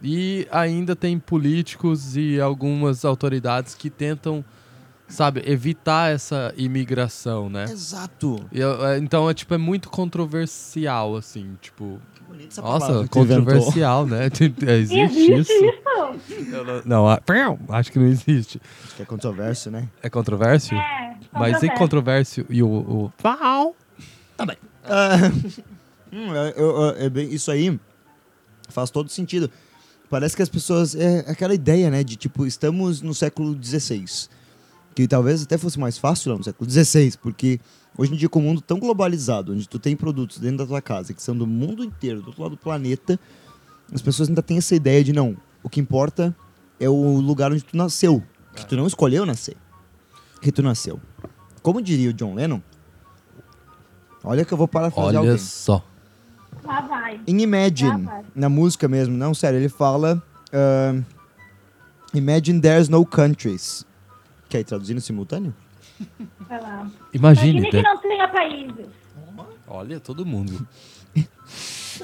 [0.01, 4.45] E ainda tem políticos e algumas autoridades que tentam,
[5.07, 7.65] sabe, evitar essa imigração, né?
[7.65, 8.45] Exato.
[8.51, 11.99] E é, então é tipo é muito controversial assim, tipo,
[12.47, 13.09] essa nossa, tu inventou.
[13.09, 14.29] controversial, né?
[14.31, 15.79] Existe, Existe isso?
[16.85, 17.07] não, não,
[17.75, 18.61] acho que não existe.
[18.85, 19.89] Acho que é controverso, né?
[20.01, 20.73] É controverso?
[20.73, 21.77] É, Mas e controverso.
[22.41, 23.75] controverso e o, o Pau?
[24.83, 25.17] Ah,
[26.11, 27.79] hum, é- eu- eu- é bem- isso aí
[28.69, 29.49] faz todo sentido.
[30.09, 30.95] Parece que as pessoas.
[30.95, 32.03] É aquela ideia, né?
[32.03, 34.05] De tipo, estamos no século XVI.
[34.95, 37.59] Que talvez até fosse mais fácil lá no século XVI, porque
[37.97, 40.81] hoje em dia, com o mundo tão globalizado, onde tu tem produtos dentro da tua
[40.81, 43.19] casa que são do mundo inteiro, do outro lado do planeta,
[43.93, 46.35] as pessoas ainda têm essa ideia de não, o que importa
[46.79, 48.23] é o lugar onde tu nasceu.
[48.55, 49.55] Que tu não escolheu nascer.
[50.41, 50.99] Que tu nasceu.
[51.61, 52.61] Como diria o John Lennon,
[54.23, 55.37] olha que eu vou parafrasear Olha alguém.
[55.37, 55.83] só.
[56.63, 57.19] Lá vai.
[57.27, 58.25] Em Imagine, Ah, vai.
[58.35, 60.21] na música mesmo, não, sério, ele fala
[60.53, 60.95] ah,
[62.13, 63.85] Imagine there's no countries.
[64.49, 65.53] Quer ir traduzindo simultâneo?
[66.47, 66.89] Vai lá.
[67.13, 67.59] Imagine.
[67.59, 68.87] Imagine que não tenha países.
[69.67, 70.67] Olha, todo mundo.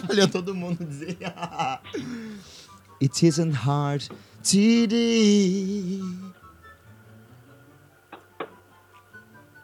[0.09, 1.17] Olha todo mundo dizer.
[3.01, 4.03] It isn't hard
[4.43, 6.33] to do.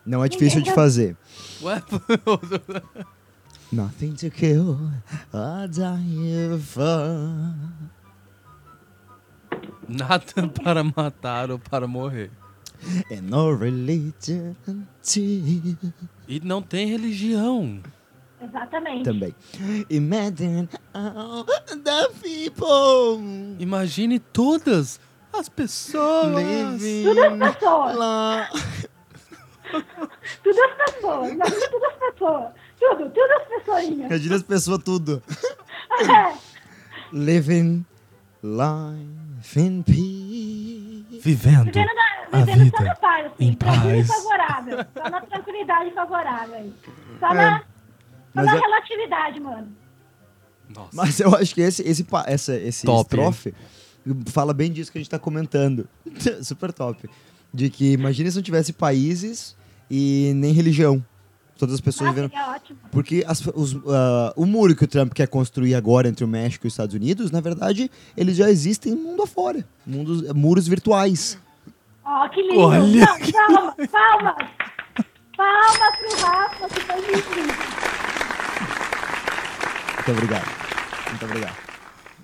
[0.06, 1.16] Não é difícil de fazer.
[1.62, 1.82] Ué?
[3.72, 4.78] Nothing to kill
[5.32, 7.56] or die for.
[9.88, 12.32] Nada para matar ou para morrer.
[13.12, 14.56] And no religion
[15.04, 15.20] to
[16.28, 17.82] E não tem religião.
[18.42, 19.04] Exatamente.
[19.04, 19.36] também.
[19.90, 23.22] Imagine all the people
[23.60, 25.00] Imagine todas
[25.32, 26.36] as pessoas.
[26.82, 28.91] living Tudo as pessoas.
[30.44, 31.32] Tudo as pessoas.
[31.32, 32.52] Imagine tudo as pessoas.
[32.80, 34.10] Tudo, tudo as pessoinhas.
[34.12, 35.22] Imagina as pessoas tudo.
[36.02, 36.34] É.
[37.14, 37.86] Living
[38.42, 41.20] life in peace.
[41.22, 41.66] Vivendo.
[41.66, 44.08] Vivendo, na, A vivendo vida só na paz, assim, em paz.
[44.08, 44.78] favorável.
[44.96, 46.74] Só na tranquilidade favorável.
[47.20, 47.34] Só É.
[47.36, 49.68] na, só na é- relatividade, mano.
[50.74, 50.90] Nossa.
[50.94, 53.54] Mas eu acho que esse, esse, essa, esse Top, estrofe
[54.28, 55.88] fala bem disso que a gente tá comentando.
[56.42, 57.08] Super top.
[57.54, 59.56] De que imagina se não tivesse países
[59.94, 61.04] e nem religião.
[61.60, 62.32] Todas as pessoas Ah, vivendo.
[62.92, 66.66] Porque as- os, ah, o muro que o Trump quer construir agora entre o México
[66.66, 69.64] e os Estados Unidos, na verdade, eles já existem mundo afora.
[69.86, 71.38] Mundos, muros virtuais.
[72.04, 72.60] Ó, que lindo.
[72.62, 74.50] Olha Não, palmas, palmas.
[75.38, 77.54] Palmas pro Rafa, que foi lindo.
[79.96, 80.50] Muito obrigado.
[81.10, 81.56] Muito obrigado.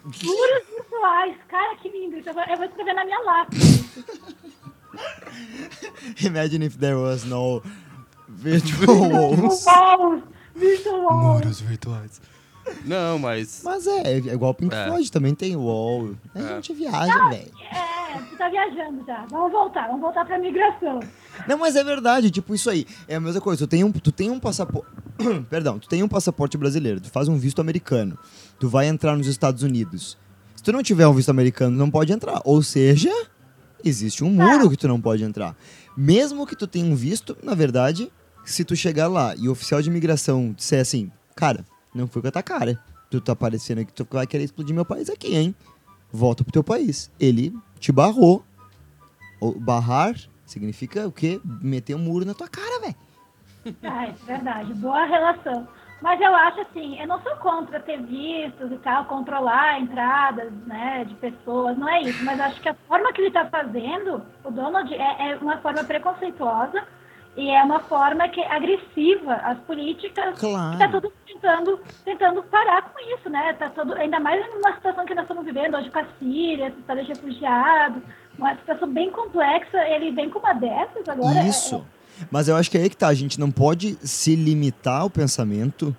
[0.04, 1.36] Muros virtuais.
[1.48, 2.18] Cara, que lindo.
[2.26, 3.86] Eu vou, eu vou escrever na minha lápis.
[6.24, 7.62] Imagine if there was no
[8.28, 9.66] virtual walls.
[10.56, 11.60] Virtual walls.
[11.62, 12.22] virtuais.
[12.84, 13.62] Não, mas.
[13.64, 14.86] Mas é, é igual o Pink É.
[14.88, 16.16] Floyd, também tem wall.
[16.36, 16.48] A É.
[16.56, 17.52] gente viaja, velho.
[17.72, 19.26] É, você tá viajando já.
[19.30, 21.00] Vamos voltar, vamos voltar pra migração.
[21.48, 22.86] Não, mas é verdade, tipo, isso aí.
[23.08, 23.66] É a mesma coisa.
[23.66, 24.90] Tu tem um, tu tem um passaporte.
[25.50, 28.18] Perdão, tu tem um passaporte brasileiro, tu faz um visto americano.
[28.60, 30.18] Tu vai entrar nos Estados Unidos.
[30.56, 32.42] Se tu não tiver um visto americano, não pode entrar.
[32.44, 33.14] Ou seja,
[33.88, 35.56] existe um muro que tu não pode entrar.
[35.96, 38.12] Mesmo que tu tenha um visto, na verdade,
[38.46, 42.28] se tu chegar lá e o oficial de imigração disser assim, cara, não foi com
[42.28, 42.80] a tua cara.
[43.10, 45.56] Tu tá parecendo que tu vai querer explodir meu país aqui, hein?
[46.12, 47.12] Volta pro teu país.
[47.20, 48.44] Ele te barrou.
[49.60, 51.40] Barrar significa o quê?
[51.62, 52.96] Meter um muro na tua cara, velho.
[53.84, 54.74] Ah, é verdade.
[54.76, 55.68] Boa relação.
[56.02, 61.06] Mas eu acho assim, eu não sou contra ter vistos e tal, controlar entradas, né,
[61.08, 62.24] de pessoas, não é isso.
[62.24, 65.84] Mas acho que a forma que ele está fazendo, o Donald, é, é uma forma
[65.84, 66.84] preconceituosa
[67.36, 70.40] e é uma forma que é agressiva às políticas.
[70.40, 70.74] Claro.
[70.74, 73.54] Está todo mundo tentando, tentando parar com isso, né?
[73.54, 76.78] Tá todo, ainda mais numa situação que nós estamos vivendo hoje com a Síria, essa
[76.80, 78.04] história de refugiados,
[78.38, 79.78] uma situação bem complexa.
[79.88, 81.40] Ele vem com uma dessas agora.
[81.40, 81.86] é- Isso.
[82.32, 83.08] Mas eu acho que é aí que tá.
[83.08, 85.96] A gente não pode se limitar o pensamento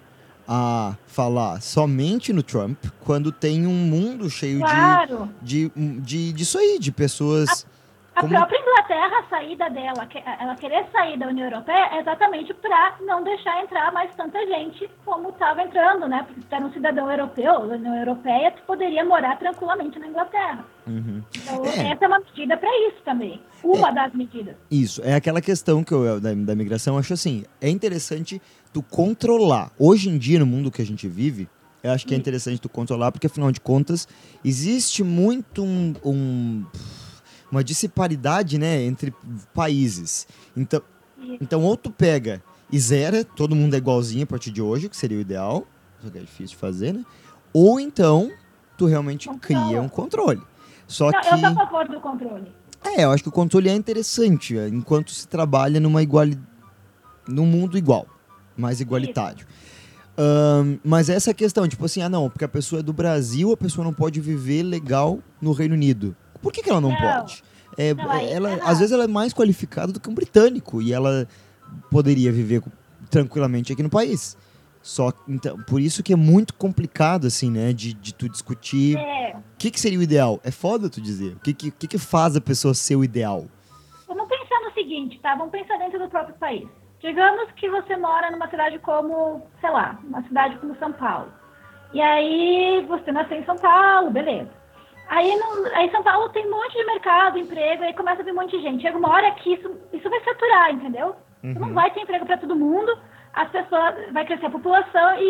[0.46, 5.28] a falar somente no Trump quando tem um mundo cheio Claro.
[5.42, 7.66] de, de, de disso aí, de pessoas.
[7.66, 7.77] A
[8.20, 12.52] Como- própria Inglaterra, a saída dela, que- ela querer sair da União Europeia é exatamente
[12.54, 16.22] para não deixar entrar mais tanta gente como estava entrando, né?
[16.26, 20.07] Porque se tu era um cidadão europeu, da União Europeia, tu poderia morar tranquilamente na
[20.09, 20.64] Inglaterra.
[20.87, 21.22] Uhum.
[21.37, 21.92] Então, É.
[21.92, 23.40] essa é uma medida para isso também.
[23.62, 24.54] Uma das medidas.
[24.70, 28.40] Isso, é aquela questão que eu, da, da imigração, eu acho assim, é interessante
[28.72, 29.70] tu controlar.
[29.78, 31.48] Hoje em dia, no mundo que a gente vive,
[31.83, 34.07] eu acho que é interessante tu controlar, porque afinal de contas,
[34.44, 36.64] existe muito um, um-
[37.50, 39.12] uma disparidade, né, entre
[39.54, 40.26] países.
[40.56, 40.82] Então,
[41.40, 44.96] então, ou tu pega e zera, todo mundo é igualzinho a partir de hoje, que
[44.96, 45.66] seria o ideal,
[46.02, 47.04] só que é difícil de fazer, né?
[47.52, 48.30] Ou então,
[48.76, 49.66] tu realmente Controla.
[49.66, 50.42] cria um controle.
[50.87, 51.28] Só Não, que...
[51.28, 52.52] eu sou a favor do controle.
[52.84, 56.38] É, eu acho que o controle é interessante, é, enquanto se trabalha numa iguali...
[57.26, 58.06] num mundo igual,
[58.56, 59.46] mais igualitário.
[60.16, 63.56] Ahn, mas essa questão, tipo assim, ah não, porque a pessoa é do Brasil, a
[63.56, 66.16] pessoa não pode viver legal no Reino Unido.
[66.42, 66.96] Por que, que ela não, Não.
[66.96, 67.42] pode?
[67.77, 71.27] É, Não, ela, às vezes ela é mais qualificada do que um britânico e ela
[71.90, 72.62] poderia viver
[73.11, 74.37] tranquilamente aqui no país.
[74.83, 77.72] Só então, por isso que é muito complicado, assim, né?
[77.72, 80.40] De, de tu discutir É, o que, que seria o ideal.
[80.42, 81.35] É foda tu dizer.
[81.35, 83.46] O que, que, que faz a pessoa ser o ideal?
[84.07, 85.35] vamos pensar no seguinte, tá?
[85.37, 86.66] Vamos pensar dentro do próprio país.
[87.01, 91.29] Digamos que você mora numa cidade como, sei lá, uma cidade como São Paulo.
[91.92, 94.51] E aí você nasceu em São Paulo, beleza.
[95.08, 98.32] Aí, no, aí São Paulo tem um monte de mercado, emprego, aí começa a vir
[98.32, 98.82] um monte de gente.
[98.82, 101.16] Chega uma hora que isso, isso vai saturar, entendeu?
[101.42, 102.98] Você não vai ter emprego para todo mundo,
[103.32, 105.22] as pessoas, vai crescer a população e,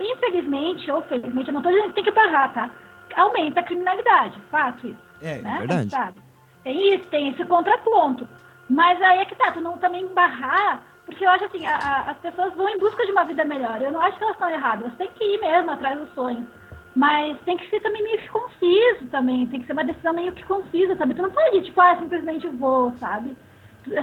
[0.00, 2.70] e, infelizmente, ou felizmente, eu não estou dizendo que tem que barrar, tá?
[3.16, 5.56] Aumenta a criminalidade, fato isso É, né?
[5.58, 5.90] verdade.
[5.90, 6.20] Sabe?
[6.64, 8.26] Tem isso, tem esse contraponto.
[8.70, 12.10] Mas aí é que tá, tu não também barrar, porque eu acho assim, a- a-
[12.12, 13.82] as pessoas vão em busca de uma vida melhor.
[13.82, 16.46] Eu não acho que elas estão erradas, elas têm que ir mesmo atrás dos sonhos.
[16.94, 20.32] Mas tem que ser também meio que conciso também, tem que ser uma decisão meio
[20.32, 21.14] que concisa, sabe?
[21.14, 23.34] Tu não pode, tipo, ah, simplesmente vou, sabe?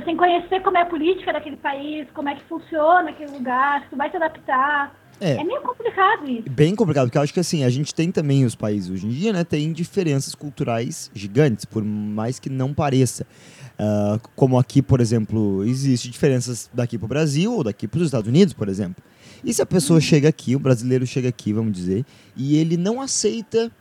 [0.04, 3.89] Sem conhecer como é a política daquele país, como é que funciona aquele lugar, se
[3.89, 4.93] tu vai se adaptar.
[5.21, 5.34] É.
[5.34, 6.49] É meio complicado isso.
[6.49, 9.10] Bem complicado, porque eu acho que assim, a gente tem também os países hoje em
[9.10, 9.43] dia, né?
[9.43, 13.28] Tem diferenças culturais gigantes, por mais que não pareça.
[13.78, 18.06] Ah, como aqui, por exemplo, existe diferenças daqui para o Brasil ou daqui para os
[18.06, 19.02] Estados Unidos, por exemplo.
[19.43, 23.02] E se a pessoa chega aqui, o brasileiro chega aqui, vamos dizer, e ele não
[23.02, 23.71] aceita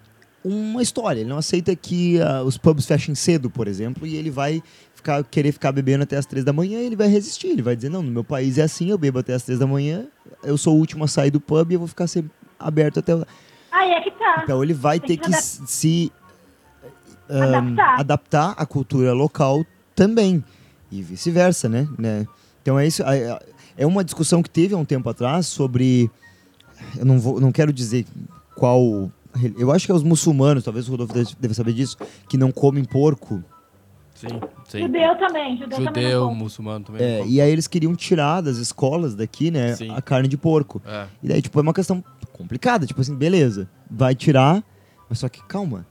[0.45, 4.31] uma história, ele não aceita que ah, os pubs fechem cedo, por exemplo, e ele
[4.31, 4.63] vai
[4.95, 7.89] ficar, querer ficar bebendo até as três da manhã, ele vai resistir, ele vai dizer,
[7.89, 10.07] não, no meu país é assim, eu bebo até as três da manhã,
[10.43, 13.13] eu sou o último a sair do pub e eu vou ficar sempre aberto até...
[13.71, 14.41] Aí é que tá.
[14.45, 16.13] Então ele vai Tem ter que que se
[17.29, 18.01] ahn, Adaptar.
[18.01, 20.43] adaptar à cultura local também
[20.91, 21.87] e vice-versa, né?
[21.99, 22.27] né?
[22.63, 23.03] Então é isso.
[23.79, 26.11] É uma discussão que teve há um tempo atrás sobre,
[26.99, 28.05] eu não vou, não quero dizer
[28.57, 29.11] qual,
[29.57, 31.97] eu acho que é os muçulmanos, talvez o Rodolfo deve- saber disso,
[32.29, 33.43] que não comem porco.
[34.17, 34.27] Sim,
[34.69, 34.81] sim.
[34.81, 36.03] Judeu também, judeu, também.
[36.05, 36.39] Judeu, come.
[36.43, 37.01] muçulmano também.
[37.03, 39.91] É, e aí eles queriam tirar das escolas daqui, né, Sim.
[39.95, 40.83] a carne de porco.
[40.85, 41.07] É.
[41.23, 42.85] E daí, tipo, é uma questão complicada.
[42.85, 44.65] Tipo assim, beleza, vai tirar,
[45.09, 45.87] mas só que calma.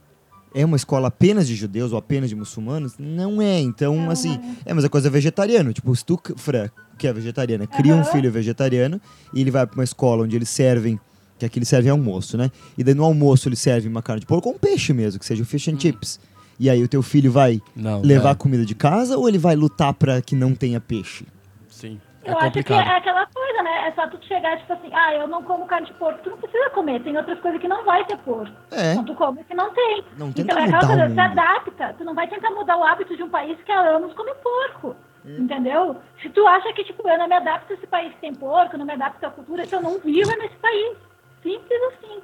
[0.54, 2.94] É uma escola apenas de judeus ou apenas de muçulmanos?
[2.98, 3.60] Não é.
[3.60, 5.72] Então, Não assim, é, mas a coisa é vegetariano.
[5.74, 8.12] Tipo, se tu, Fran, que é vegetariana, cria um Aham.
[8.12, 9.00] filho vegetariano
[9.34, 11.00] e ele vai pra uma escola onde eles servem,
[11.38, 12.50] que aqui eles servem almoço, né?
[12.78, 15.26] E daí no almoço eles servem uma carne de porco ou um peixe mesmo, que
[15.26, 16.20] seja o fish and chips.
[16.60, 19.56] E aí o teu filho vai Não, levar é, comida de casa ou ele vai
[19.56, 21.24] lutar pra que não tenha peixe?
[21.70, 22.00] Sim.
[22.28, 23.88] É Eu acho que é aquela coisa, né?
[23.88, 26.20] É só tu chegar, tipo assim, ah, eu não como carne de porco.
[26.24, 28.52] Tu não precisa comer, tem outras coisas que não vai ter porco.
[28.72, 28.92] É.
[28.92, 30.04] Então tu come que não tem.
[30.18, 31.96] Não então é aquela coisa, se adapta.
[31.98, 34.96] Tu não vai tentar mudar o hábito de um país que há anos come porco.
[35.26, 35.38] É.
[35.38, 35.96] Entendeu?
[36.22, 38.76] Se tu acha que, tipo, eu não me adapto a esse país que tem porco,
[38.76, 40.98] eu não me adapto à cultura, então eu não vivo nesse país.
[41.42, 42.22] Simples assim.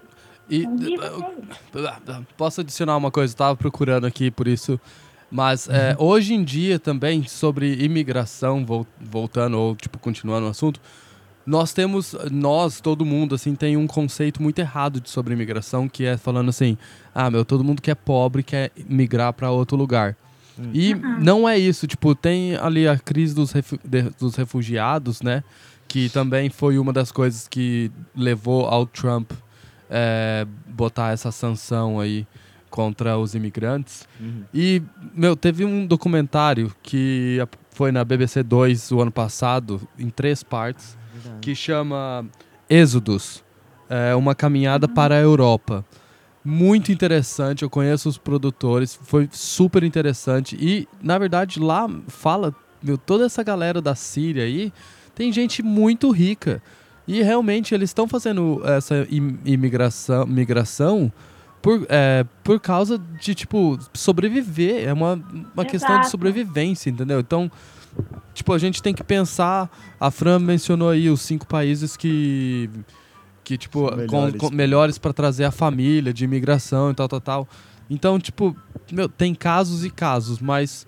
[0.49, 2.27] E Não vivo uh, nele.
[2.35, 3.33] posso adicionar uma coisa?
[3.33, 4.79] Eu tava procurando aqui por isso.
[5.35, 5.73] Mas Uhum.
[5.73, 10.79] é, hoje em dia também, sobre imigração, vol- voltando ou tipo, continuando o assunto,
[11.43, 16.05] nós temos, nós, todo mundo, assim, tem um conceito muito errado de sobre imigração, que
[16.05, 16.77] é falando assim,
[17.15, 20.15] ah, meu, todo mundo que é pobre quer migrar para outro lugar.
[20.71, 25.43] E não é isso, tipo, tem ali a crise dos, refu- de- dos refugiados, né?
[25.87, 29.31] Que também foi uma das coisas que levou ao Trump
[29.89, 32.27] é, botar essa sanção aí
[32.77, 34.07] contra os imigrantes.
[34.51, 34.81] E,
[35.13, 37.37] meu, teve um documentário que
[37.69, 40.97] foi na BBC 2 o ano passado, em três partes,
[41.39, 42.25] que chama
[42.67, 43.43] Êxodos,
[43.87, 45.85] é uma caminhada para a Europa.
[46.43, 50.57] Muito interessante, eu conheço os produtores, foi super interessante.
[50.59, 54.73] E, na verdade, lá fala, meu, toda essa galera da Síria aí,
[55.13, 56.59] tem gente muito rica.
[57.07, 61.11] E realmente eles estão fazendo essa im- imigração, migração
[61.63, 64.85] por, é, por causa de, tipo, sobreviver.
[64.85, 65.13] É uma,
[65.55, 67.21] uma questão de sobrevivência, entendeu?
[67.21, 67.49] Então,
[68.33, 69.71] tipo, a gente tem que pensar.
[69.97, 72.69] A Fran mencionou aí os cinco países que.
[73.45, 74.35] Que, tipo, São com- melhores.
[74.41, 77.47] com- melhores para trazer a família, de imigração e tal, tal, tal.
[77.89, 78.55] Então, tipo,
[78.91, 80.85] meu, tem casos e casos, mas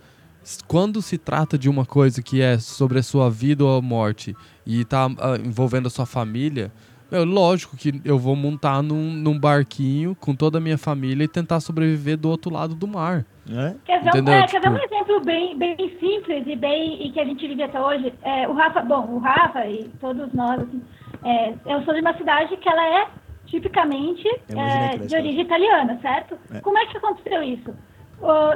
[0.67, 4.35] quando se trata de uma coisa que é sobre a sua vida ou a morte
[4.65, 6.71] e tá ah, envolvendo a sua família,
[7.11, 11.27] meu, lógico que eu vou montar num, num barquinho com toda a minha família e
[11.27, 13.25] tentar sobreviver do outro lado do mar.
[13.49, 13.75] É?
[13.85, 17.11] Quer ver, um, é, quer ver um Tipo- exemplo bem, bem simples e bem e
[17.11, 18.11] que a gente vive até hoje?
[18.23, 20.81] É, o Rafa, bom, o Rafa e todos nós, assim,
[21.23, 23.07] é, eu sou de uma cidade que ela é
[23.45, 26.37] tipicamente é, de origem italiana, certo?
[26.53, 26.59] É.
[26.61, 27.71] Como é que aconteceu isso?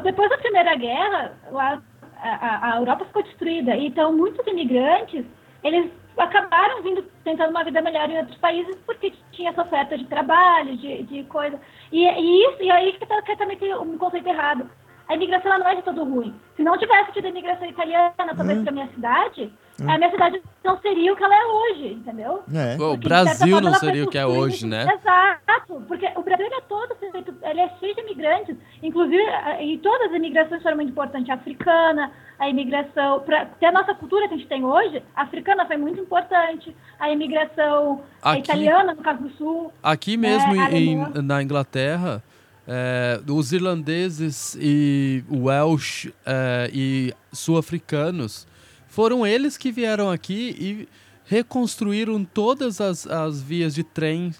[0.04, 1.82] Depois da Primeira Guerra, lá,
[2.22, 5.24] a, a- a Europa ficou destruída, então muitos imigrantes,
[5.64, 5.92] eles
[6.22, 10.76] acabaram vindo tentando uma vida melhor em outros países porque tinha essa oferta de trabalho,
[10.78, 11.60] de, de coisa.
[11.92, 14.70] E, e isso, e aí que, tá, que também tem um conceito errado.
[15.08, 16.34] a imigração não é de todo ruim.
[16.56, 19.52] Se não tivesse tido a imigração italiana, talvez pra minha cidade,
[19.88, 22.44] a minha cidade não seria o que ela é hoje, entendeu?
[22.54, 22.76] É.
[22.76, 24.86] O Porque, de Brasil forma, não seria o que é hoje, né?
[24.94, 29.78] Exato, porque o Brasil é todo feito, ele é cheio de imigrantes, inclusive, a- e
[29.78, 34.28] todas as imigrações foram muito importantes, a africana, a imigração, para ter a nossa cultura
[34.28, 38.94] que a gente tem hoje, a africana foi muito importante, a imigração a Aqui- italiana,
[38.94, 42.24] no caso do Sul, Aqui mesmo É, em- na Inglaterra,
[42.68, 48.48] é, os irlandeses e Welsh é, e sul-africanos
[48.90, 50.90] foram eles que vieram aqui e
[51.26, 54.34] reconstruíram todas as, as vias de trem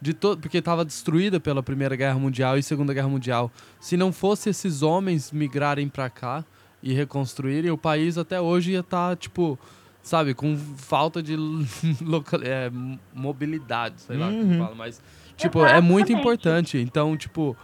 [0.00, 3.52] de to porque estava destruída pela Primeira Guerra Mundial e Segunda Guerra Mundial.
[3.78, 6.42] Se não fosse esses homens migrarem para cá
[6.82, 9.58] e reconstruírem, o país até hoje ia estar, tipo,
[10.02, 11.36] sabe, com falta de
[12.00, 12.70] local, é,
[13.14, 14.58] mobilidade, sei lá como Uhum.
[14.58, 15.02] fala, mas,
[15.36, 16.12] tipo, é muito Exatamente.
[16.18, 16.78] importante.
[16.78, 17.54] Então, tipo,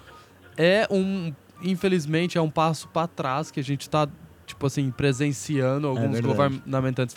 [0.59, 4.07] é um, infelizmente, é um passo para trás que a gente tá,
[4.47, 6.27] tipo assim, presenciando alguns verdade.
[6.27, 7.15] governamentantes,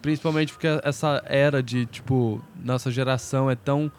[0.00, 3.90] principalmente porque essa era de, tipo, nossa geração é tão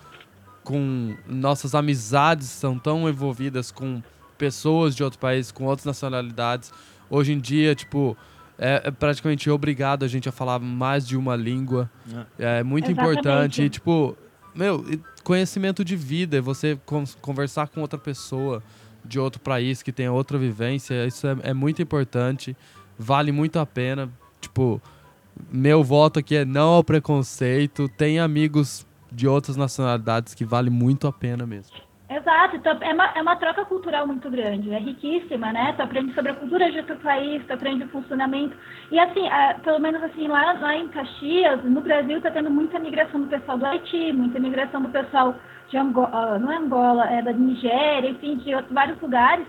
[0.63, 4.01] com nossas amizades são tão envolvidas com
[4.37, 6.71] pessoas de outros países, com outras nacionalidades.
[7.09, 8.17] Hoje em dia, tipo,
[8.57, 11.89] é, é praticamente obrigado a gente a falar mais de uma língua.
[12.39, 12.91] É, muito Exatamente.
[13.21, 13.61] importante.
[13.63, 14.17] E, tipo,
[14.55, 14.85] meu,
[15.23, 18.63] conhecimento de vida, você con- conversar com outra pessoa
[19.03, 22.55] de outro país que tem outra vivência, isso é, é muito importante.
[22.97, 24.09] Vale muito a pena.
[24.39, 24.81] Tipo,
[25.51, 27.89] meu voto aqui é não ao preconceito.
[27.89, 31.75] Tem amigos de outras nacionalidades que vale muito a pena mesmo.
[32.09, 35.73] Exato, então é uma, é uma troca cultural muito grande, é riquíssima, né?
[35.75, 38.55] Tu aprende sobre a cultura de outro país, tu aprende o funcionamento.
[38.91, 42.77] E assim, ah, pelo menos assim, lá, lá em Caxias, no Brasil, tá tendo muita
[42.77, 45.35] migração do pessoal do Haiti, muita migração do pessoal
[45.73, 49.45] de Angola, não é Angola, é da Nigéria, enfim, de outros, vários lugares.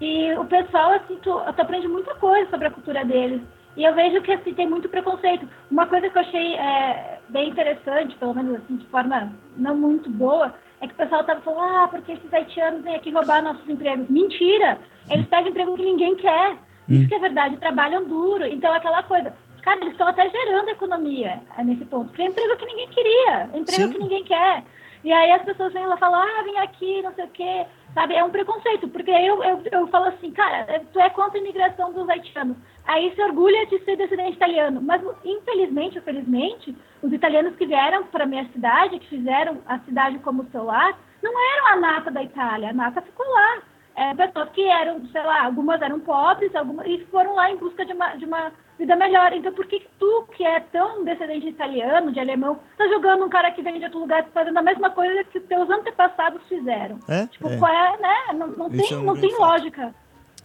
[0.00, 3.42] E o pessoal, assim, tu, tu aprende muita coisa sobre a cultura deles.
[3.76, 5.48] E eu vejo que assim, tem muito preconceito.
[5.68, 10.08] Uma coisa que eu achei é, bem interessante, pelo menos assim, de forma não muito
[10.08, 13.68] boa, é que o pessoal tava falando, ah, porque esses haitianos vêm aqui roubar nossos
[13.68, 14.08] empregos.
[14.08, 14.78] Mentira!
[15.10, 16.56] Eles pegam emprego que ninguém quer.
[16.88, 18.46] Isso que é verdade, trabalham duro.
[18.46, 19.34] Então, aquela coisa.
[19.62, 22.08] Cara, eles estão até gerando economia é, nesse ponto.
[22.08, 23.92] Porque é emprego que ninguém queria, é emprego Sim.
[23.92, 24.62] que ninguém quer.
[25.04, 27.66] E aí as pessoas vêm lá e falam, ah, vem aqui, não sei o quê.
[27.92, 28.88] Sabe, é um preconceito.
[28.88, 32.56] Porque eu, eu, eu falo assim, cara, tu é contra a imigração dos haitianos.
[32.86, 34.80] Aí se orgulha de ser descendente italiano.
[34.80, 40.18] Mas, infelizmente, ou felizmente, os italianos que vieram para minha cidade, que fizeram a cidade
[40.20, 42.70] como seu lar, não eram a nata da Itália.
[42.70, 43.62] A nata ficou lá.
[43.96, 47.84] É, pessoas que eram, sei lá, algumas eram pobres, algumas, e foram lá em busca
[47.86, 49.32] de uma, de uma vida melhor.
[49.32, 53.28] Então, por que tu, que é tão descendente de italiano, de alemão, tá jogando um
[53.28, 56.98] cara que vem de outro lugar fazendo a mesma coisa que teus antepassados fizeram?
[57.06, 57.26] É?
[57.28, 57.56] Tipo, É.
[57.56, 58.14] qual é, né?
[58.36, 59.40] Não, não tem, é um não tem fato.
[59.42, 59.94] lógica.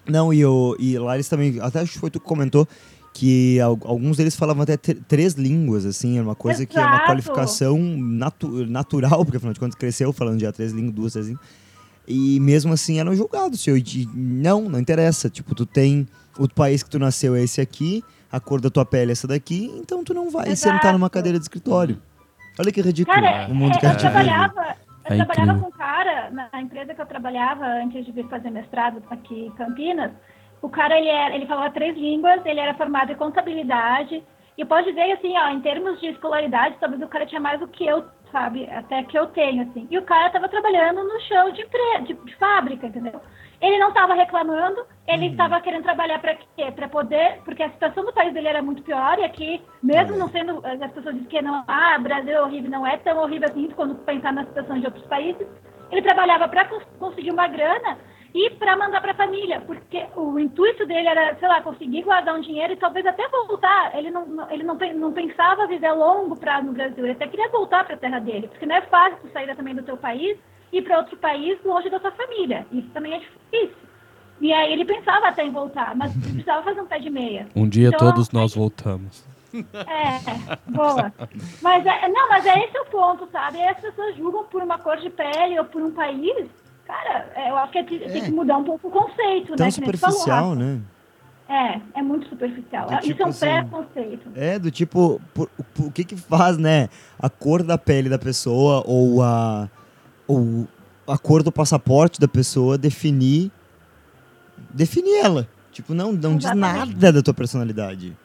[0.07, 1.59] Não, e, o, e lá eles também.
[1.59, 2.67] Até acho que foi tu que comentou
[3.15, 6.81] que al- alguns deles falavam até tr- três línguas, assim, era uma coisa que é
[6.81, 7.05] uma Exato.
[7.07, 11.45] qualificação natu- natural, porque afinal de contas cresceu falando já três línguas, duas, três línguas.
[12.09, 13.61] E mesmo assim eram julgados.
[13.61, 15.29] Se eu, de- não, não interessa.
[15.29, 16.07] Tipo, tu tem.
[16.37, 19.27] O país que tu nasceu é esse aqui, a cor da tua pele é essa
[19.27, 20.75] daqui, então tu não vai Exato.
[20.77, 22.01] sentar numa cadeira de escritório.
[22.57, 24.13] Olha que ridículo Cara, o mundo é, que a eu gente vive.
[24.13, 25.61] trabalhava, eu É trabalhava incrível.
[25.61, 29.51] com um cara na empresa que eu trabalhava antes de vir fazer mestrado aqui em
[29.51, 30.11] Campinas.
[30.61, 34.23] O cara, ele, era, ele falava três línguas, ele era formado em contabilidade.
[34.57, 37.67] E pode dizer, assim, ó, em termos de escolaridade, talvez o cara tinha mais do
[37.67, 38.69] que eu, sabe?
[38.71, 39.87] Até que eu tenho, assim.
[39.89, 43.19] E o cara estava trabalhando no chão de, empre- de, de fábrica, entendeu?
[43.61, 46.71] Ele não estava reclamando, ele estava querendo trabalhar para quê?
[46.73, 50.29] Para poder, porque a situação do país dele era muito pior e aqui, mesmo não
[50.29, 53.69] sendo, as pessoas dizem que não, ah, Brasil é horrível, não é tão horrível assim
[53.75, 55.45] quando pensar na situação de outros países.
[55.91, 56.69] Ele trabalhava para
[56.99, 57.97] conseguir uma grana
[58.33, 62.35] e para mandar para a família, porque o intuito dele era, sei lá, conseguir guardar
[62.35, 63.97] um dinheiro e talvez até voltar.
[63.97, 67.49] Ele não, ele não, não pensava viver a longo prazo no Brasil, ele até queria
[67.49, 70.37] voltar para a terra dele, porque não é fácil tu sair também do teu país
[70.71, 72.65] e ir para outro país longe da tua família.
[72.71, 73.89] Isso também é difícil.
[74.39, 77.47] E aí ele pensava até em voltar, mas precisava fazer um pé de meia.
[77.55, 79.27] Um dia Então, todos nós voltamos.
[79.51, 81.11] É, boa.
[81.59, 83.57] Mas é, não, mas é esse o ponto, sabe?
[83.57, 86.47] E as pessoas julgam por uma cor de pele ou por um país.
[86.89, 89.71] Cara, é, eu acho que tem tem que mudar um pouco o conceito, Tão né?
[89.71, 90.79] tu falou, superficial, né?
[91.47, 92.87] É, é muito superficial.
[92.87, 94.29] Do Isso tipo é um assim, preconceito.
[94.35, 96.89] É, do tipo, por- por- o que que faz, né?
[97.19, 99.69] A cor da pele da pessoa ou a,
[100.27, 100.67] ou
[101.07, 103.51] a cor do passaporte da pessoa definir,
[104.73, 105.47] definir ela.
[105.71, 108.17] Tipo, não, não diz nada da tua personalidade.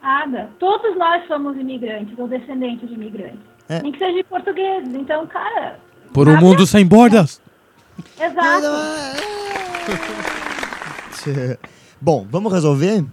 [0.00, 0.48] Nada.
[0.60, 3.40] Todos nós somos imigrantes ou descendentes de imigrantes.
[3.68, 3.82] É.
[3.82, 4.94] Nem que seja de portugueses.
[4.94, 5.78] Então, cara.
[6.12, 7.40] Por um mundo a- sem bordas!
[8.20, 8.66] Exato.
[12.00, 13.04] Bom, vamos resolver?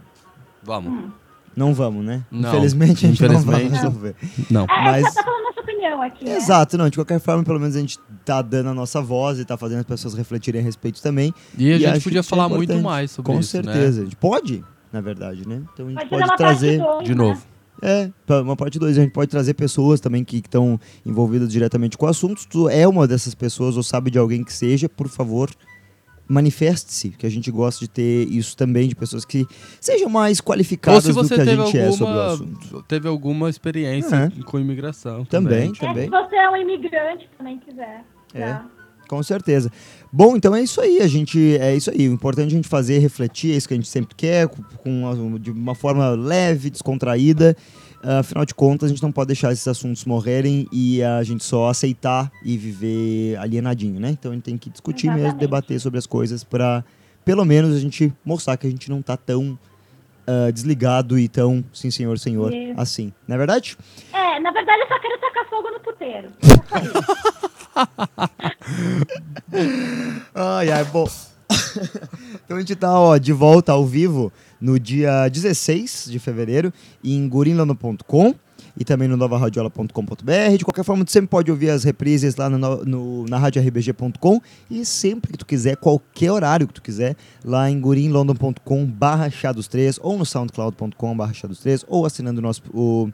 [0.64, 1.12] Vamos.
[1.56, 2.24] Não vamos, né?
[2.32, 3.76] Não, Infelizmente a gente não vai infelizmente.
[3.76, 4.16] resolver.
[4.50, 4.64] Não.
[4.64, 6.26] É, Mas- só tá falando nossa opinião aqui.
[6.26, 6.36] né?
[6.38, 9.46] Exato, não, de qualquer forma, pelo menos a gente tá dando a nossa voz e
[9.46, 11.34] tá fazendo as pessoas refletirem a respeito também.
[11.58, 12.84] E a E gente acho podia é falar muito importante.
[12.86, 13.64] mais sobre Com isso, né?
[13.64, 14.02] certeza.
[14.02, 14.64] A gente pode,
[14.94, 15.62] na verdade, né?
[15.74, 16.78] Então a gente Pode pode, trazer.
[16.80, 17.38] dois, De né?
[17.82, 18.10] É,
[18.42, 22.10] uma parte 2, a gente pode trazer pessoas também que estão envolvidas diretamente com o
[22.10, 22.42] assunto.
[22.42, 25.50] Se tu é uma dessas pessoas ou sabe de alguém que seja, por favor,
[26.28, 29.46] manifeste-se, que a gente gosta de ter isso também, de pessoas que
[29.82, 32.84] sejam mais qualificadas se do você que a gente é sobre o alguma, assunto.
[32.88, 34.44] teve alguma experiência É.
[34.44, 35.26] com imigração.
[35.26, 36.04] Também, É, também.
[36.06, 38.04] se você é um imigrante também quiser.
[38.34, 38.54] É.
[38.54, 38.66] tá?
[39.10, 39.72] Com certeza.
[40.14, 42.08] Bom, então é isso aí, a gente é isso aí.
[42.08, 44.62] O importante é a gente fazer, refletir, é isso que a gente sempre quer, com,
[44.86, 47.58] uma- de uma forma leve, descontraída.
[48.04, 51.44] Ah, afinal de contas, a gente não pode deixar esses assuntos morrerem e a gente
[51.44, 54.12] só aceitar e viver alienadinho, né?
[54.12, 55.40] Então a gente tem que discutir mesmo, Exatamente.
[55.42, 56.86] debater sobre as coisas para
[57.26, 59.58] pelo menos a gente mostrar que a gente não tá tão
[60.30, 62.80] ah, desligado e tão sim senhor, senhor, Isso.
[62.80, 63.12] assim.
[63.28, 63.76] Não é verdade?
[64.14, 66.30] É, na verdade eu só quero tacar fogo no puteiro.
[70.36, 71.08] Ai, ai, bom.
[72.46, 76.72] então a gente tá, ó, de volta ao vivo no dia 16 de fevereiro
[77.04, 78.36] em gurinlano.com
[78.80, 80.58] e também no novaradiola.com.br.
[80.58, 84.86] De qualquer forma, tu sempre pode ouvir as reprises lá no, no, na radiorBG.com e
[84.86, 89.68] sempre que tu quiser, qualquer horário que tu quiser, lá em gurinlondon.com barra chá dos
[89.68, 93.10] três ou no soundcloud.com barra chá dos três ou assinando o nosso o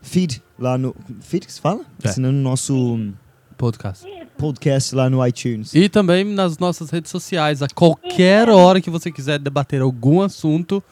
[0.00, 0.94] feed lá no...
[1.20, 1.80] Feed que se fala?
[2.04, 2.08] É.
[2.08, 3.12] Assinando o nosso
[3.58, 4.06] Podcast.
[4.38, 5.74] Podcast lá no iTunes.
[5.74, 7.62] E também nas nossas redes sociais.
[7.62, 10.84] A qualquer hora que você quiser debater algum assunto,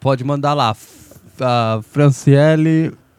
[0.00, 0.70] pode mandar lá.
[0.70, 1.10] F-
[1.42, 1.80] a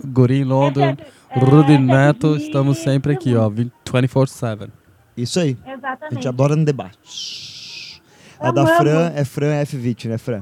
[0.02, 0.98] Franciele, Gurim London,
[1.30, 4.70] é, Rudy recebe Neto, estamos sempre aqui, ó, 20 24-7.
[5.16, 5.58] Isso aí.
[5.66, 6.16] A Exatamente.
[6.16, 8.02] gente adora no debate.
[8.40, 10.42] A da Fran é Fran F20, né, Fran?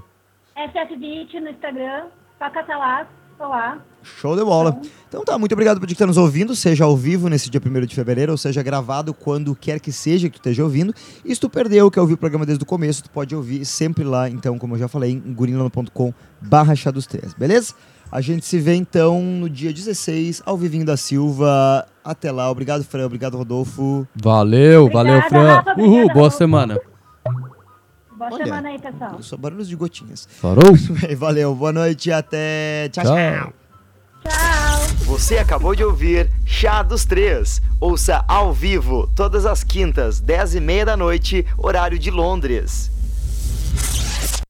[0.56, 2.06] SF20 no Instagram,
[2.38, 3.08] Paca lá,
[3.38, 3.82] tô lá.
[4.02, 4.80] Show de bola.
[5.10, 7.96] Então tá, muito obrigado por estar nos ouvindo, seja ao vivo nesse dia 1 de
[7.96, 10.94] fevereiro, ou seja gravado quando quer que seja que tu esteja ouvindo.
[11.26, 14.06] E se tu perdeu, quer ouvir o programa desde o começo, tu pode ouvir sempre
[14.06, 17.74] lá, então, como eu já falei, em gurinlano.com barra chá dos três, beleza?
[18.12, 21.86] A gente se vê então no dia 16, ao Vivinho da Silva.
[22.04, 24.08] Até lá, obrigado, Fran, obrigado, Rodolfo.
[24.16, 25.54] Valeu, Obrigada, valeu, Fran.
[25.56, 26.38] Rafa, Uhul, boa Rafa.
[26.38, 26.80] semana.
[28.18, 28.44] Boa Olha.
[28.46, 29.22] semana aí, pessoal.
[29.22, 30.28] Só barulhos de gotinhas.
[30.30, 30.74] Farou?
[31.18, 32.90] Valeu, boa noite e até.
[32.90, 33.04] tchau.
[33.04, 33.14] tchau.
[33.16, 33.54] Tchau.
[34.24, 34.96] Tchau.
[35.06, 37.62] Você acabou de ouvir Chá dos Três.
[37.80, 42.92] Ouça ao vivo todas as quintas, 10 e meia da noite, horário de Londres.